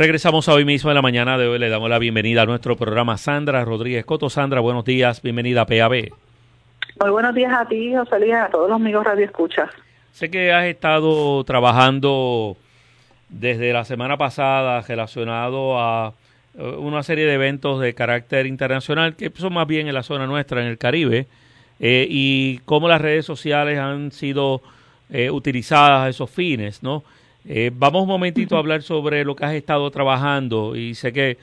Regresamos 0.00 0.48
a 0.48 0.54
hoy 0.54 0.64
mismo 0.64 0.90
en 0.90 0.94
la 0.94 1.02
mañana 1.02 1.36
de 1.36 1.46
hoy. 1.46 1.58
Le 1.58 1.68
damos 1.68 1.90
la 1.90 1.98
bienvenida 1.98 2.40
a 2.40 2.46
nuestro 2.46 2.74
programa 2.74 3.18
Sandra 3.18 3.66
Rodríguez 3.66 4.06
Coto. 4.06 4.30
Sandra, 4.30 4.60
buenos 4.60 4.86
días. 4.86 5.20
Bienvenida 5.20 5.60
a 5.60 5.66
PAB. 5.66 6.08
Muy 6.98 7.10
buenos 7.10 7.34
días 7.34 7.52
a 7.52 7.68
ti, 7.68 7.94
José 7.94 8.18
Luis, 8.18 8.32
a 8.32 8.48
todos 8.48 8.70
los 8.70 8.76
amigos 8.76 9.04
Radio 9.04 9.26
Escucha. 9.26 9.68
Sé 10.10 10.30
que 10.30 10.54
has 10.54 10.64
estado 10.64 11.44
trabajando 11.44 12.56
desde 13.28 13.74
la 13.74 13.84
semana 13.84 14.16
pasada 14.16 14.80
relacionado 14.80 15.78
a 15.78 16.14
eh, 16.56 16.62
una 16.62 17.02
serie 17.02 17.26
de 17.26 17.34
eventos 17.34 17.78
de 17.78 17.92
carácter 17.92 18.46
internacional 18.46 19.16
que 19.16 19.30
son 19.36 19.52
más 19.52 19.66
bien 19.66 19.86
en 19.86 19.92
la 19.92 20.02
zona 20.02 20.26
nuestra, 20.26 20.62
en 20.62 20.68
el 20.68 20.78
Caribe, 20.78 21.26
eh, 21.78 22.06
y 22.08 22.60
cómo 22.64 22.88
las 22.88 23.02
redes 23.02 23.26
sociales 23.26 23.78
han 23.78 24.12
sido 24.12 24.62
eh, 25.10 25.30
utilizadas 25.30 26.06
a 26.06 26.08
esos 26.08 26.30
fines, 26.30 26.82
¿no? 26.82 27.04
Vamos 27.72 28.02
un 28.02 28.08
momentito 28.08 28.56
a 28.56 28.58
hablar 28.60 28.82
sobre 28.82 29.24
lo 29.24 29.34
que 29.34 29.44
has 29.44 29.54
estado 29.54 29.90
trabajando 29.90 30.76
y 30.76 30.94
sé 30.94 31.12
que 31.12 31.38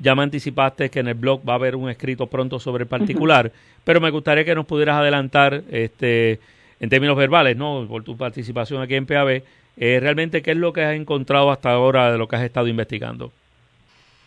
ya 0.00 0.14
me 0.14 0.22
anticipaste 0.22 0.90
que 0.90 1.00
en 1.00 1.08
el 1.08 1.14
blog 1.14 1.40
va 1.46 1.54
a 1.54 1.56
haber 1.56 1.74
un 1.76 1.90
escrito 1.90 2.26
pronto 2.26 2.60
sobre 2.60 2.84
el 2.84 2.88
particular, 2.88 3.50
pero 3.84 4.00
me 4.00 4.10
gustaría 4.10 4.44
que 4.44 4.54
nos 4.54 4.66
pudieras 4.66 4.96
adelantar 4.96 5.62
este 5.70 6.40
en 6.78 6.88
términos 6.90 7.16
verbales, 7.16 7.56
¿no? 7.56 7.86
Por 7.88 8.04
tu 8.04 8.16
participación 8.16 8.82
aquí 8.82 8.94
en 8.94 9.06
PAB, 9.06 9.42
realmente 9.76 10.42
qué 10.42 10.52
es 10.52 10.56
lo 10.56 10.72
que 10.72 10.84
has 10.84 10.94
encontrado 10.94 11.50
hasta 11.50 11.72
ahora 11.72 12.12
de 12.12 12.18
lo 12.18 12.28
que 12.28 12.36
has 12.36 12.42
estado 12.42 12.68
investigando. 12.68 13.32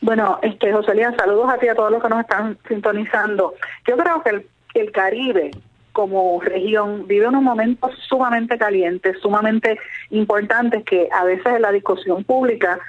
Bueno, 0.02 0.40
este, 0.42 0.72
Joselía, 0.72 1.14
saludos 1.18 1.50
a 1.50 1.58
ti 1.58 1.68
a 1.68 1.76
todos 1.76 1.92
los 1.92 2.02
que 2.02 2.10
nos 2.10 2.22
están 2.22 2.58
sintonizando. 2.68 3.56
Yo 3.86 3.98
creo 3.98 4.24
que 4.24 4.30
el, 4.30 4.46
el 4.76 4.92
Caribe 4.92 5.52
como 5.92 6.40
región 6.42 7.08
vive 7.08 7.28
unos 7.28 7.42
momentos 7.42 7.92
sumamente 8.08 8.58
calientes, 8.58 9.18
sumamente 9.22 9.80
importantes 10.10 10.84
que 10.84 11.10
a 11.12 11.24
veces 11.24 11.48
en 11.48 11.62
la 11.62 11.72
discusión 11.72 12.24
pública 12.24 12.80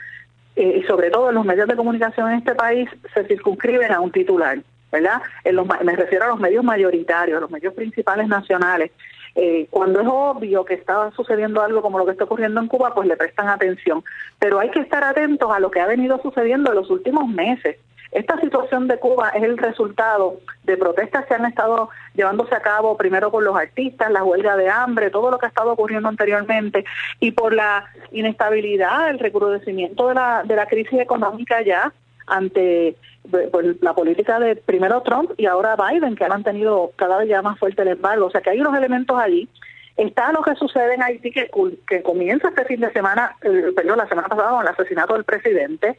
eh, 0.57 0.81
y 0.83 0.87
sobre 0.87 1.11
todo 1.11 1.29
en 1.29 1.37
los 1.37 1.45
medios 1.45 1.69
de 1.69 1.77
comunicación 1.77 2.31
en 2.31 2.39
este 2.39 2.55
país 2.55 2.89
se 3.15 3.25
circunscriben 3.25 3.93
a 3.93 4.01
un 4.01 4.11
titular, 4.11 4.59
¿verdad? 4.91 5.23
En 5.45 5.57
los, 5.57 5.67
me 5.85 5.97
refiero 5.97 6.25
a 6.25 6.29
los 6.29 6.41
medios 6.41 6.65
mayoritarios, 6.65 7.39
a 7.39 7.41
los 7.41 7.51
medios 7.51 7.75
principales 7.75 8.29
nacionales. 8.29 8.91
Eh, 9.37 9.69
cuando 9.71 10.01
es 10.01 10.09
obvio 10.11 10.65
que 10.65 10.75
está 10.75 11.13
sucediendo 11.13 11.63
algo 11.63 11.83
como 11.83 11.99
lo 11.99 12.05
que 12.05 12.13
está 12.13 12.25
ocurriendo 12.25 12.61
en 12.61 12.67
Cuba, 12.67 12.95
pues 12.95 13.07
le 13.07 13.17
prestan 13.17 13.49
atención. 13.49 14.03
Pero 14.39 14.59
hay 14.59 14.71
que 14.71 14.81
estar 14.81 15.05
atentos 15.05 15.51
a 15.53 15.61
lo 15.61 15.71
que 15.71 15.81
ha 15.81 15.87
venido 15.87 16.21
sucediendo 16.21 16.71
en 16.71 16.77
los 16.77 16.91
últimos 16.91 17.29
meses. 17.29 17.77
Esta 18.13 18.41
situación 18.41 18.89
de 18.89 18.99
Cuba 18.99 19.29
es 19.31 19.43
el 19.43 19.57
resultado 19.57 20.41
de 20.65 20.77
protestas 20.77 21.27
que 21.27 21.35
han 21.35 21.47
estado 21.47 21.91
llevándose 22.15 22.55
a 22.55 22.61
cabo 22.61 22.97
primero 22.97 23.31
por 23.31 23.45
los 23.45 23.57
artistas, 23.57 24.11
la 24.11 24.25
huelga 24.25 24.57
de 24.57 24.69
hambre, 24.69 25.11
todo 25.11 25.31
lo 25.31 25.39
que 25.39 25.47
ha 25.47 25.49
estado 25.51 25.73
ocurriendo 25.73 26.09
anteriormente 26.09 26.85
y 27.21 27.31
por 27.31 27.55
la 27.55 27.85
inestabilidad, 28.11 29.11
el 29.11 29.21
recrudecimiento 29.21 30.09
de 30.09 30.15
la, 30.15 30.43
de 30.45 30.57
la 30.57 30.67
crisis 30.67 30.99
económica 30.99 31.63
ya 31.63 31.93
ante 32.27 32.97
pues, 33.31 33.81
la 33.83 33.95
política 33.95 34.41
de 34.41 34.57
primero 34.57 35.03
Trump 35.03 35.33
y 35.37 35.47
ahora 35.47 35.77
Biden, 35.77 36.17
que 36.17 36.25
ha 36.25 36.29
mantenido 36.29 36.93
cada 36.97 37.19
vez 37.19 37.29
ya 37.29 37.43
más 37.43 37.59
fuerte 37.59 37.83
el 37.83 37.89
embargo. 37.89 38.27
O 38.27 38.31
sea 38.31 38.41
que 38.41 38.51
hay 38.51 38.61
unos 38.61 38.77
elementos 38.77 39.19
allí. 39.19 39.49
Está 39.97 40.33
lo 40.33 40.41
que 40.43 40.55
sucede 40.55 40.95
en 40.95 41.03
Haití, 41.03 41.31
que, 41.31 41.51
que 41.87 42.03
comienza 42.03 42.49
este 42.49 42.65
fin 42.65 42.81
de 42.81 42.91
semana, 42.93 43.37
perdón, 43.41 43.99
la 43.99 44.09
semana 44.09 44.29
pasada 44.29 44.51
con 44.51 44.63
el 44.63 44.69
asesinato 44.69 45.13
del 45.13 45.25
presidente, 45.25 45.99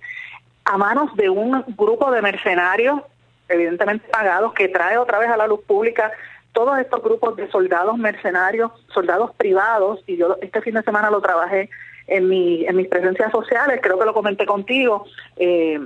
a 0.66 0.78
manos 0.78 1.16
de 1.16 1.30
un 1.30 1.64
grupo 1.78 2.12
de 2.12 2.22
mercenarios, 2.22 3.02
evidentemente 3.50 4.08
pagados, 4.10 4.54
que 4.54 4.70
trae 4.70 4.98
otra 4.98 5.20
vez 5.20 5.30
a 5.30 5.38
la 5.38 5.48
luz 5.48 5.62
pública 5.62 6.12
todos 6.54 6.78
estos 6.80 7.02
grupos 7.02 7.36
de 7.38 7.50
soldados 7.50 7.98
mercenarios, 7.98 8.72
soldados 8.94 9.32
privados, 9.36 10.04
y 10.06 10.18
yo 10.18 10.38
este 10.42 10.62
fin 10.62 10.74
de 10.74 10.84
semana 10.84 11.10
lo 11.10 11.22
trabajé 11.22 11.70
en, 12.08 12.28
mi, 12.28 12.66
en 12.66 12.76
mis 12.76 12.88
presencias 12.88 13.32
sociales, 13.32 13.80
creo 13.82 13.98
que 13.98 14.06
lo 14.06 14.14
comenté 14.14 14.46
contigo, 14.46 15.06
eh, 15.38 15.80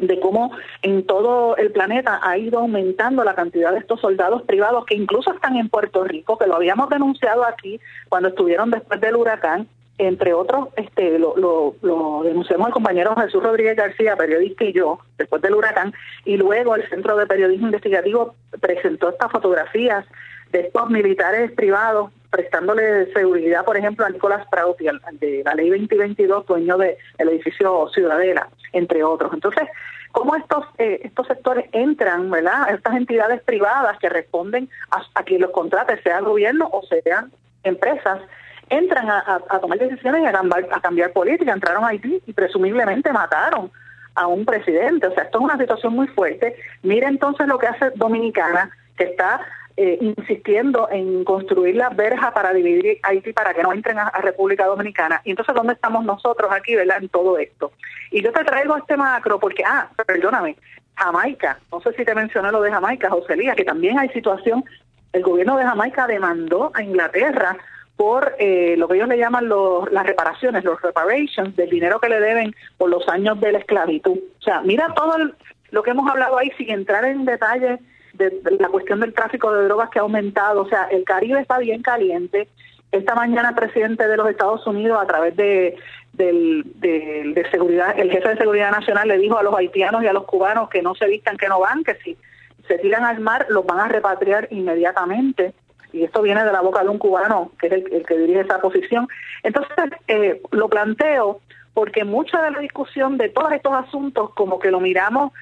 de 0.00 0.20
cómo 0.20 0.50
en 0.82 1.06
todo 1.06 1.56
el 1.56 1.72
planeta 1.72 2.20
ha 2.22 2.36
ido 2.36 2.58
aumentando 2.58 3.24
la 3.24 3.34
cantidad 3.34 3.72
de 3.72 3.78
estos 3.78 4.00
soldados 4.00 4.42
privados 4.42 4.84
que 4.84 4.94
incluso 4.94 5.32
están 5.32 5.56
en 5.56 5.68
Puerto 5.68 6.04
Rico, 6.04 6.36
que 6.36 6.46
lo 6.46 6.56
habíamos 6.56 6.90
denunciado 6.90 7.44
aquí 7.44 7.80
cuando 8.08 8.28
estuvieron 8.28 8.70
después 8.70 9.00
del 9.00 9.16
huracán, 9.16 9.68
entre 9.98 10.34
otros, 10.34 10.68
este, 10.76 11.18
lo, 11.18 11.34
lo, 11.36 12.22
denunciamos 12.22 12.68
el 12.68 12.72
compañero 12.72 13.16
Jesús 13.16 13.42
Rodríguez 13.42 13.76
García, 13.76 14.16
periodista 14.16 14.64
y 14.64 14.72
yo, 14.72 14.98
después 15.16 15.40
del 15.40 15.54
huracán, 15.54 15.94
y 16.24 16.36
luego 16.36 16.74
el 16.74 16.88
Centro 16.88 17.16
de 17.16 17.26
Periodismo 17.26 17.66
Investigativo 17.66 18.34
presentó 18.60 19.08
estas 19.08 19.32
fotografías 19.32 20.04
de 20.52 20.60
estos 20.60 20.90
militares 20.90 21.50
privados 21.52 22.10
prestándole 22.30 23.10
seguridad, 23.14 23.64
por 23.64 23.76
ejemplo, 23.76 24.04
a 24.04 24.10
Nicolás 24.10 24.46
Prout 24.50 24.78
de 24.78 25.42
la 25.42 25.54
ley 25.54 25.70
2022, 25.70 26.46
dueño 26.46 26.76
del 26.76 26.96
edificio 27.18 27.88
Ciudadela, 27.94 28.48
entre 28.72 29.02
otros. 29.02 29.32
Entonces, 29.32 29.66
¿cómo 30.12 30.36
estos 30.36 30.66
eh, 30.76 31.00
estos 31.04 31.26
sectores 31.26 31.66
entran, 31.72 32.30
verdad? 32.30 32.74
Estas 32.74 32.96
entidades 32.96 33.40
privadas 33.42 33.98
que 33.98 34.10
responden 34.10 34.68
a, 34.90 35.02
a 35.14 35.22
quien 35.22 35.40
los 35.40 35.50
contrate, 35.50 36.02
sea 36.02 36.18
el 36.18 36.26
gobierno 36.26 36.68
o 36.70 36.82
sean 36.82 37.32
empresas, 37.62 38.20
entran 38.68 39.08
a, 39.08 39.40
tomar 39.60 39.78
decisiones 39.78 40.22
y 40.22 40.26
a 40.26 40.32
cambiar, 40.32 40.68
a 40.72 40.80
cambiar 40.80 41.12
política. 41.12 41.52
Entraron 41.52 41.84
a 41.84 41.88
Haití 41.88 42.22
y 42.26 42.32
presumiblemente 42.32 43.12
mataron 43.12 43.70
a 44.14 44.26
un 44.26 44.44
presidente. 44.44 45.06
O 45.06 45.14
sea, 45.14 45.24
esto 45.24 45.38
es 45.38 45.44
una 45.44 45.58
situación 45.58 45.94
muy 45.94 46.08
fuerte. 46.08 46.56
Mira 46.82 47.08
entonces 47.08 47.46
lo 47.46 47.58
que 47.58 47.66
hace 47.66 47.90
Dominicana, 47.94 48.70
que 48.96 49.04
está 49.04 49.40
eh, 49.76 49.98
insistiendo 50.00 50.88
en 50.90 51.22
construir 51.24 51.76
la 51.76 51.90
verja 51.90 52.32
para 52.32 52.54
dividir 52.54 52.98
Haití 53.02 53.34
para 53.34 53.52
que 53.52 53.62
no 53.62 53.74
entren 53.74 53.98
a, 53.98 54.10
República 54.22 54.64
Dominicana. 54.64 55.20
Y 55.24 55.30
entonces, 55.30 55.54
¿dónde 55.54 55.74
estamos 55.74 56.02
nosotros 56.04 56.50
aquí, 56.50 56.74
verdad, 56.74 57.02
en 57.02 57.10
todo 57.10 57.38
esto? 57.38 57.72
Y 58.10 58.22
yo 58.22 58.32
te 58.32 58.42
traigo 58.42 58.76
este 58.76 58.96
macro 58.96 59.38
porque, 59.38 59.62
ah, 59.66 59.90
perdóname, 60.06 60.56
Jamaica, 60.94 61.58
no 61.70 61.80
sé 61.82 61.92
si 61.92 62.06
te 62.06 62.14
mencioné 62.14 62.50
lo 62.52 62.62
de 62.62 62.70
Jamaica, 62.70 63.10
Joselía, 63.10 63.54
que 63.54 63.64
también 63.64 63.98
hay 63.98 64.08
situación, 64.08 64.64
el 65.12 65.22
gobierno 65.22 65.58
de 65.58 65.64
Jamaica 65.64 66.06
demandó 66.06 66.70
a 66.74 66.82
Inglaterra 66.82 67.58
por 67.96 68.34
eh, 68.38 68.74
lo 68.76 68.88
que 68.88 68.96
ellos 68.96 69.08
le 69.08 69.18
llaman 69.18 69.48
los, 69.48 69.90
las 69.90 70.06
reparaciones, 70.06 70.64
los 70.64 70.80
reparations 70.82 71.56
del 71.56 71.70
dinero 71.70 71.98
que 71.98 72.10
le 72.10 72.20
deben 72.20 72.54
por 72.76 72.90
los 72.90 73.08
años 73.08 73.40
de 73.40 73.52
la 73.52 73.58
esclavitud. 73.58 74.18
O 74.38 74.42
sea, 74.42 74.60
mira 74.60 74.92
todo 74.94 75.16
lo 75.70 75.82
que 75.82 75.90
hemos 75.90 76.08
hablado 76.10 76.36
ahí 76.36 76.50
sin 76.58 76.70
entrar 76.70 77.04
en 77.06 77.24
detalle 77.24 77.78
de, 78.14 78.32
la 78.58 78.68
cuestión 78.68 79.00
del 79.00 79.14
tráfico 79.14 79.52
de 79.52 79.64
drogas 79.64 79.90
que 79.90 79.98
ha 79.98 80.02
aumentado. 80.02 80.62
O 80.62 80.68
sea, 80.68 80.84
el 80.90 81.04
Caribe 81.04 81.40
está 81.40 81.58
bien 81.58 81.82
caliente. 81.82 82.48
Esta 82.92 83.14
mañana 83.14 83.50
el 83.50 83.54
presidente 83.54 84.06
de 84.06 84.16
los 84.16 84.28
Estados 84.28 84.66
Unidos, 84.66 84.98
a 85.00 85.06
través 85.06 85.34
de, 85.36 85.76
del, 86.12 86.64
de, 86.76 87.46
seguridad, 87.50 87.98
el 87.98 88.10
jefe 88.10 88.28
de 88.28 88.36
seguridad 88.36 88.70
nacional 88.70 89.08
le 89.08 89.18
dijo 89.18 89.38
a 89.38 89.42
los 89.42 89.54
haitianos 89.54 90.02
y 90.02 90.06
a 90.06 90.12
los 90.12 90.24
cubanos 90.24 90.68
que 90.68 90.82
no 90.82 90.94
se 90.94 91.06
vistan, 91.06 91.36
que 91.36 91.48
no 91.48 91.60
van, 91.60 91.82
que 91.82 91.94
si 91.96 92.16
se 92.68 92.78
tiran 92.78 93.04
al 93.04 93.20
mar 93.20 93.46
los 93.48 93.64
van 93.64 93.80
a 93.80 93.88
repatriar 93.88 94.48
inmediatamente. 94.50 95.54
Y 95.96 96.04
esto 96.04 96.20
viene 96.20 96.44
de 96.44 96.52
la 96.52 96.60
boca 96.60 96.82
de 96.82 96.90
un 96.90 96.98
cubano, 96.98 97.52
que 97.58 97.68
es 97.68 97.72
el, 97.72 98.04
que 98.04 98.18
dirige 98.18 98.40
esa 98.40 98.60
posición. 98.60 99.08
Entonces, 99.42 99.74
eh, 100.08 100.42
lo 100.50 100.68
planteo 100.68 101.40
porque 101.72 102.04
mucha 102.04 102.42
de 102.42 102.50
la 102.50 102.58
discusión 102.60 103.16
de 103.16 103.30
todos 103.30 103.52
estos 103.52 103.72
asuntos, 103.72 104.30
como 104.34 104.58
que 104.58 104.70
lo 104.70 104.80
miramos 104.80 105.32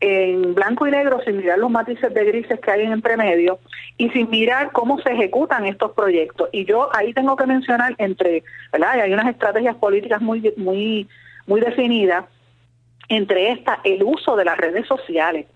en 0.00 0.54
blanco 0.54 0.86
y 0.86 0.90
negro 0.90 1.20
sin 1.24 1.38
mirar 1.38 1.58
los 1.58 1.70
matices 1.70 2.12
de 2.12 2.24
grises 2.24 2.60
que 2.60 2.70
hay 2.70 2.82
en 2.82 2.92
entremedio 2.92 3.58
y 3.96 4.10
sin 4.10 4.30
mirar 4.30 4.70
cómo 4.72 5.00
se 5.00 5.12
ejecutan 5.12 5.66
estos 5.66 5.92
proyectos. 5.92 6.48
Y 6.52 6.64
yo 6.64 6.94
ahí 6.94 7.12
tengo 7.12 7.36
que 7.36 7.46
mencionar 7.46 7.94
entre, 7.98 8.44
¿verdad? 8.72 9.00
Hay 9.00 9.12
unas 9.12 9.28
estrategias 9.28 9.76
políticas 9.76 10.20
muy 10.20 10.52
muy 10.56 11.08
muy 11.46 11.60
definidas 11.60 12.24
entre 13.08 13.52
estas 13.52 13.78
el 13.84 14.02
uso 14.02 14.36
de 14.36 14.44
las 14.44 14.58
redes 14.58 14.86
sociales. 14.86 15.46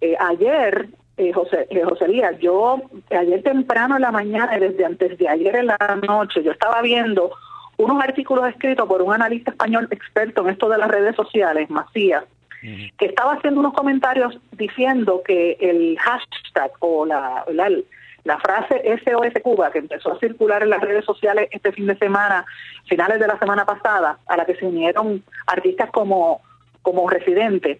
Eh, 0.00 0.16
ayer 0.18 0.88
eh, 1.20 1.32
José, 1.34 1.66
eh, 1.68 2.08
Lía, 2.08 2.32
yo 2.38 2.80
ayer 3.10 3.42
temprano 3.42 3.96
en 3.96 4.02
la 4.02 4.10
mañana, 4.10 4.58
desde 4.58 4.86
antes 4.86 5.18
de 5.18 5.28
ayer 5.28 5.54
en 5.54 5.66
la 5.66 5.76
noche, 6.02 6.42
yo 6.42 6.50
estaba 6.50 6.80
viendo 6.80 7.30
unos 7.76 8.02
artículos 8.02 8.48
escritos 8.48 8.88
por 8.88 9.02
un 9.02 9.12
analista 9.12 9.50
español 9.50 9.86
experto 9.90 10.40
en 10.40 10.48
esto 10.48 10.70
de 10.70 10.78
las 10.78 10.88
redes 10.88 11.14
sociales, 11.14 11.68
Macías, 11.68 12.24
que 12.62 13.06
estaba 13.06 13.34
haciendo 13.34 13.60
unos 13.60 13.74
comentarios 13.74 14.38
diciendo 14.52 15.22
que 15.22 15.58
el 15.60 15.98
hashtag 15.98 16.72
o 16.78 17.04
la, 17.04 17.44
la, 18.24 18.38
frase 18.38 18.82
SOS 19.04 19.42
Cuba, 19.42 19.70
que 19.70 19.80
empezó 19.80 20.12
a 20.12 20.18
circular 20.18 20.62
en 20.62 20.70
las 20.70 20.80
redes 20.80 21.04
sociales 21.04 21.48
este 21.52 21.72
fin 21.72 21.86
de 21.86 21.98
semana, 21.98 22.46
finales 22.86 23.20
de 23.20 23.26
la 23.26 23.38
semana 23.38 23.66
pasada, 23.66 24.18
a 24.26 24.36
la 24.38 24.46
que 24.46 24.56
se 24.56 24.64
unieron 24.64 25.22
artistas 25.46 25.90
como, 25.90 26.40
como 26.82 27.08
residentes, 27.08 27.78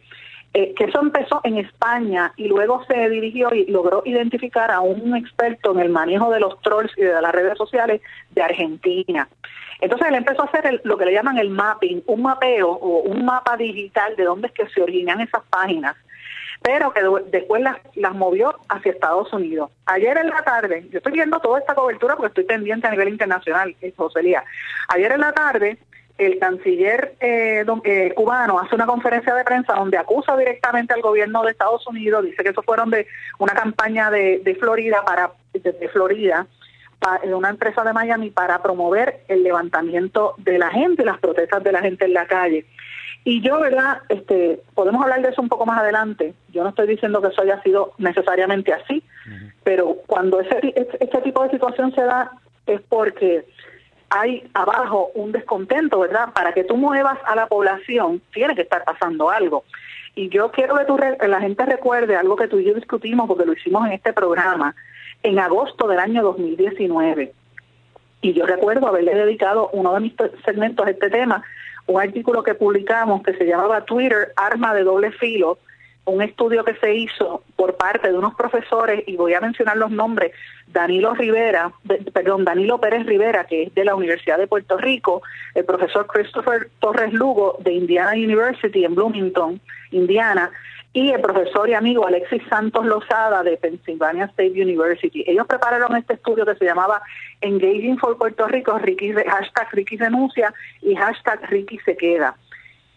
eh, 0.52 0.74
que 0.74 0.84
eso 0.84 1.00
empezó 1.00 1.40
en 1.44 1.58
España 1.58 2.32
y 2.36 2.48
luego 2.48 2.84
se 2.86 3.08
dirigió 3.08 3.54
y 3.54 3.66
logró 3.66 4.02
identificar 4.04 4.72
a 4.72 4.80
un 4.80 5.16
experto 5.16 5.70
en 5.72 5.78
el 5.78 5.90
manejo 5.90 6.28
de 6.32 6.40
los 6.40 6.60
trolls 6.60 6.92
y 6.96 7.02
de 7.02 7.22
las 7.22 7.32
redes 7.32 7.56
sociales 7.56 8.00
de 8.30 8.42
Argentina. 8.42 9.28
Entonces 9.80 10.08
él 10.08 10.16
empezó 10.16 10.42
a 10.42 10.46
hacer 10.46 10.80
lo 10.82 10.98
que 10.98 11.04
le 11.04 11.12
llaman 11.12 11.38
el 11.38 11.50
mapping, 11.50 12.02
un 12.06 12.22
mapeo 12.22 12.68
o 12.68 13.02
un 13.02 13.24
mapa 13.24 13.56
digital 13.56 14.16
de 14.16 14.24
dónde 14.24 14.48
es 14.48 14.52
que 14.52 14.68
se 14.68 14.82
originan 14.82 15.20
esas 15.20 15.42
páginas, 15.48 15.94
pero 16.60 16.92
que 16.92 17.00
después 17.30 17.62
las, 17.62 17.76
las 17.94 18.14
movió 18.14 18.58
hacia 18.68 18.90
Estados 18.90 19.32
Unidos. 19.32 19.70
Ayer 19.86 20.18
en 20.18 20.30
la 20.30 20.42
tarde, 20.42 20.84
yo 20.90 20.98
estoy 20.98 21.12
viendo 21.12 21.38
toda 21.38 21.60
esta 21.60 21.76
cobertura 21.76 22.16
porque 22.16 22.28
estoy 22.28 22.44
pendiente 22.44 22.88
a 22.88 22.90
nivel 22.90 23.08
internacional, 23.08 23.76
José 23.96 24.22
Lía. 24.24 24.42
Ayer 24.88 25.12
en 25.12 25.20
la 25.20 25.32
tarde 25.32 25.78
el 26.20 26.38
canciller 26.38 27.14
eh, 27.20 27.64
eh, 27.84 28.12
cubano 28.14 28.60
hace 28.60 28.74
una 28.74 28.86
conferencia 28.86 29.34
de 29.34 29.44
prensa 29.44 29.74
donde 29.74 29.96
acusa 29.96 30.36
directamente 30.36 30.92
al 30.92 31.00
gobierno 31.00 31.42
de 31.42 31.52
Estados 31.52 31.86
Unidos, 31.86 32.24
dice 32.24 32.42
que 32.42 32.50
eso 32.50 32.62
fueron 32.62 32.90
de 32.90 33.06
una 33.38 33.54
campaña 33.54 34.10
de, 34.10 34.56
Florida 34.60 35.02
para 35.04 35.32
de, 35.54 35.88
Florida 35.88 36.46
de 37.24 37.34
una 37.34 37.48
empresa 37.48 37.82
de 37.82 37.94
Miami 37.94 38.30
para 38.30 38.60
promover 38.62 39.20
el 39.28 39.42
levantamiento 39.42 40.34
de 40.38 40.58
la 40.58 40.70
gente, 40.70 41.04
las 41.04 41.18
protestas 41.18 41.64
de 41.64 41.72
la 41.72 41.80
gente 41.80 42.04
en 42.04 42.12
la 42.12 42.26
calle. 42.26 42.66
Y 43.24 43.40
yo, 43.40 43.60
¿verdad? 43.60 44.02
Este, 44.08 44.60
podemos 44.74 45.02
hablar 45.02 45.22
de 45.22 45.30
eso 45.30 45.40
un 45.40 45.48
poco 45.48 45.66
más 45.66 45.80
adelante. 45.80 46.34
Yo 46.52 46.62
no 46.62 46.70
estoy 46.70 46.86
diciendo 46.86 47.20
que 47.20 47.28
eso 47.28 47.42
haya 47.42 47.62
sido 47.62 47.92
necesariamente 47.98 48.72
así, 48.72 49.02
pero 49.62 49.96
cuando 50.06 50.40
ese, 50.40 50.74
este 50.74 51.20
tipo 51.22 51.42
de 51.42 51.50
situación 51.50 51.94
se 51.94 52.02
da 52.02 52.30
es 52.66 52.80
porque 52.88 53.46
hay 54.10 54.48
abajo 54.54 55.10
un 55.14 55.32
descontento, 55.32 56.00
¿verdad? 56.00 56.32
Para 56.34 56.52
que 56.52 56.64
tú 56.64 56.76
muevas 56.76 57.18
a 57.24 57.36
la 57.36 57.46
población, 57.46 58.20
tiene 58.32 58.56
que 58.56 58.62
estar 58.62 58.84
pasando 58.84 59.30
algo. 59.30 59.64
Y 60.16 60.28
yo 60.28 60.50
quiero 60.50 60.74
que 60.76 61.28
la 61.28 61.40
gente 61.40 61.64
recuerde 61.64 62.16
algo 62.16 62.34
que 62.36 62.48
tú 62.48 62.58
y 62.58 62.64
yo 62.64 62.74
discutimos, 62.74 63.28
porque 63.28 63.46
lo 63.46 63.52
hicimos 63.52 63.86
en 63.86 63.92
este 63.92 64.12
programa, 64.12 64.74
en 65.22 65.38
agosto 65.38 65.86
del 65.86 66.00
año 66.00 66.22
2019. 66.22 67.32
Y 68.22 68.32
yo 68.32 68.46
recuerdo 68.46 68.88
haberle 68.88 69.14
dedicado 69.14 69.70
uno 69.72 69.94
de 69.94 70.00
mis 70.00 70.12
segmentos 70.44 70.86
a 70.86 70.90
este 70.90 71.08
tema, 71.08 71.42
un 71.86 72.00
artículo 72.00 72.42
que 72.42 72.54
publicamos 72.54 73.22
que 73.22 73.34
se 73.34 73.46
llamaba 73.46 73.84
Twitter, 73.84 74.32
arma 74.36 74.74
de 74.74 74.82
doble 74.82 75.12
filo, 75.12 75.58
un 76.06 76.22
estudio 76.22 76.64
que 76.64 76.74
se 76.74 76.94
hizo 76.94 77.42
por 77.56 77.76
parte 77.76 78.10
de 78.10 78.18
unos 78.18 78.34
profesores, 78.34 79.04
y 79.06 79.16
voy 79.16 79.34
a 79.34 79.40
mencionar 79.40 79.76
los 79.76 79.90
nombres, 79.90 80.32
Danilo 80.66 81.14
Rivera, 81.14 81.72
perdón, 82.12 82.44
Danilo 82.44 82.78
Pérez 82.78 83.06
Rivera, 83.06 83.44
que 83.44 83.64
es 83.64 83.74
de 83.74 83.84
la 83.84 83.94
Universidad 83.94 84.38
de 84.38 84.46
Puerto 84.46 84.78
Rico, 84.78 85.22
el 85.54 85.64
profesor 85.64 86.06
Christopher 86.06 86.70
Torres 86.78 87.12
Lugo 87.12 87.58
de 87.60 87.72
Indiana 87.72 88.12
University 88.12 88.84
en 88.84 88.94
Bloomington, 88.94 89.60
Indiana, 89.90 90.50
y 90.92 91.10
el 91.10 91.20
profesor 91.20 91.68
y 91.68 91.74
amigo 91.74 92.06
Alexis 92.06 92.42
Santos 92.48 92.84
Lozada 92.84 93.44
de 93.44 93.56
Pennsylvania 93.56 94.24
State 94.24 94.60
University. 94.60 95.24
Ellos 95.26 95.46
prepararon 95.46 95.96
este 95.96 96.14
estudio 96.14 96.44
que 96.44 96.56
se 96.56 96.64
llamaba 96.64 97.00
Engaging 97.42 97.98
for 97.98 98.18
Puerto 98.18 98.48
Rico, 98.48 98.76
Ricky, 98.78 99.12
hashtag 99.12 99.68
Ricky 99.72 99.96
renuncia 99.96 100.52
y 100.82 100.96
hashtag 100.96 101.48
Ricky 101.48 101.78
se 101.84 101.96
queda 101.96 102.34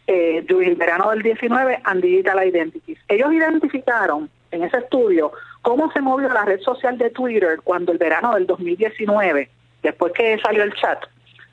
eh, 0.08 0.44
durante 0.48 0.72
el 0.72 0.76
verano 0.76 1.10
del 1.12 1.22
19 1.22 1.80
and 1.84 2.02
Digital 2.02 2.48
Identities. 2.48 3.00
Ellos 3.08 3.34
identificaron 3.34 4.30
en 4.52 4.64
ese 4.64 4.78
estudio 4.78 5.32
cómo 5.62 5.92
se 5.92 6.02
movió 6.02 6.30
la 6.30 6.46
red 6.46 6.60
social 6.60 6.98
de 6.98 7.10
Twitter 7.10 7.60
cuando 7.64 7.92
el 7.92 7.98
verano 7.98 8.34
del 8.36 8.46
2019, 8.46 9.50
después 9.82 10.14
que 10.14 10.38
salió 10.40 10.64
el 10.64 10.74
chat. 10.74 11.00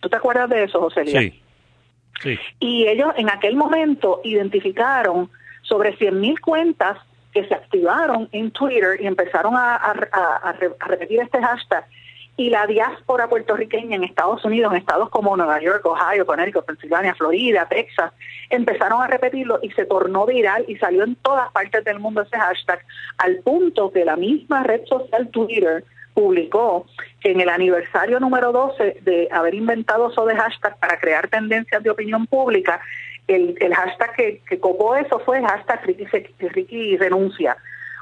¿Tú 0.00 0.08
te 0.08 0.16
acuerdas 0.16 0.50
de 0.50 0.64
eso, 0.64 0.80
José 0.80 1.06
Sí. 1.06 1.42
sí. 2.22 2.38
Y 2.58 2.86
ellos 2.88 3.12
en 3.16 3.30
aquel 3.30 3.56
momento 3.56 4.20
identificaron 4.24 5.30
sobre 5.62 5.96
100.000 5.96 6.40
cuentas 6.40 6.98
que 7.32 7.46
se 7.46 7.54
activaron 7.54 8.28
en 8.32 8.50
Twitter 8.50 9.00
y 9.00 9.06
empezaron 9.06 9.54
a 9.56 10.56
repetir 10.88 11.20
este 11.20 11.40
hashtag 11.40 11.86
y 12.40 12.48
la 12.48 12.66
diáspora 12.66 13.28
puertorriqueña 13.28 13.96
en 13.96 14.04
Estados 14.04 14.42
Unidos, 14.46 14.72
en 14.72 14.78
estados 14.78 15.10
como 15.10 15.36
Nueva 15.36 15.60
York, 15.60 15.84
Ohio, 15.84 16.24
Connecticut, 16.24 16.64
Pensilvania, 16.64 17.14
Florida, 17.14 17.66
Texas, 17.68 18.14
empezaron 18.48 19.02
a 19.02 19.08
repetirlo 19.08 19.58
y 19.60 19.70
se 19.72 19.84
tornó 19.84 20.24
viral 20.24 20.64
y 20.66 20.76
salió 20.76 21.04
en 21.04 21.16
todas 21.16 21.52
partes 21.52 21.84
del 21.84 21.98
mundo 21.98 22.22
ese 22.22 22.38
hashtag, 22.38 22.80
al 23.18 23.40
punto 23.40 23.92
que 23.92 24.06
la 24.06 24.16
misma 24.16 24.62
red 24.62 24.80
social 24.86 25.28
Twitter 25.28 25.84
publicó 26.14 26.86
que 27.20 27.32
en 27.32 27.42
el 27.42 27.50
aniversario 27.50 28.18
número 28.18 28.52
12 28.52 29.02
de 29.02 29.28
haber 29.30 29.54
inventado 29.54 30.10
eso 30.10 30.24
de 30.24 30.34
hashtag 30.34 30.78
para 30.78 30.98
crear 30.98 31.28
tendencias 31.28 31.82
de 31.82 31.90
opinión 31.90 32.26
pública, 32.26 32.80
el, 33.28 33.54
hashtag 33.74 34.14
que, 34.14 34.40
que, 34.48 34.58
copó 34.58 34.96
eso 34.96 35.18
fue 35.18 35.42
hashtag 35.42 35.82
Ricky, 35.84 36.06
Ricky 36.38 36.96
renuncia. 36.96 37.58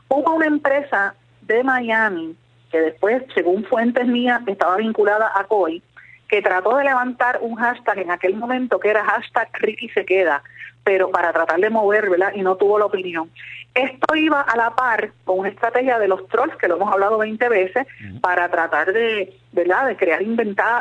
Hubo 0.06 0.32
una 0.32 0.46
empresa 0.46 1.16
de 1.42 1.64
Miami 1.64 2.36
que 2.70 2.80
después, 2.80 3.22
según 3.34 3.64
fuentes 3.64 4.06
mías, 4.06 4.40
estaba 4.46 4.76
vinculada 4.76 5.32
a 5.34 5.44
COI, 5.44 5.82
que 6.28 6.42
trató 6.42 6.76
de 6.76 6.84
levantar 6.84 7.38
un 7.40 7.56
hashtag 7.56 7.98
en 7.98 8.10
aquel 8.10 8.34
momento 8.34 8.78
que 8.78 8.90
era 8.90 9.04
hashtag 9.04 9.48
Ricky 9.54 9.88
se 9.88 10.04
queda, 10.04 10.42
pero 10.84 11.10
para 11.10 11.32
tratar 11.32 11.60
de 11.60 11.70
mover, 11.70 12.08
¿verdad? 12.10 12.32
Y 12.34 12.42
no 12.42 12.56
tuvo 12.56 12.78
la 12.78 12.86
opinión. 12.86 13.30
Esto 13.74 14.16
iba 14.16 14.40
a 14.40 14.56
la 14.56 14.74
par 14.74 15.12
con 15.24 15.40
una 15.40 15.50
estrategia 15.50 15.98
de 15.98 16.08
los 16.08 16.26
trolls, 16.28 16.56
que 16.56 16.66
lo 16.66 16.76
hemos 16.76 16.92
hablado 16.92 17.18
20 17.18 17.48
veces, 17.48 17.86
para 18.20 18.48
tratar 18.48 18.92
de, 18.92 19.38
¿verdad?, 19.52 19.86
de 19.86 19.96
crear 19.96 20.22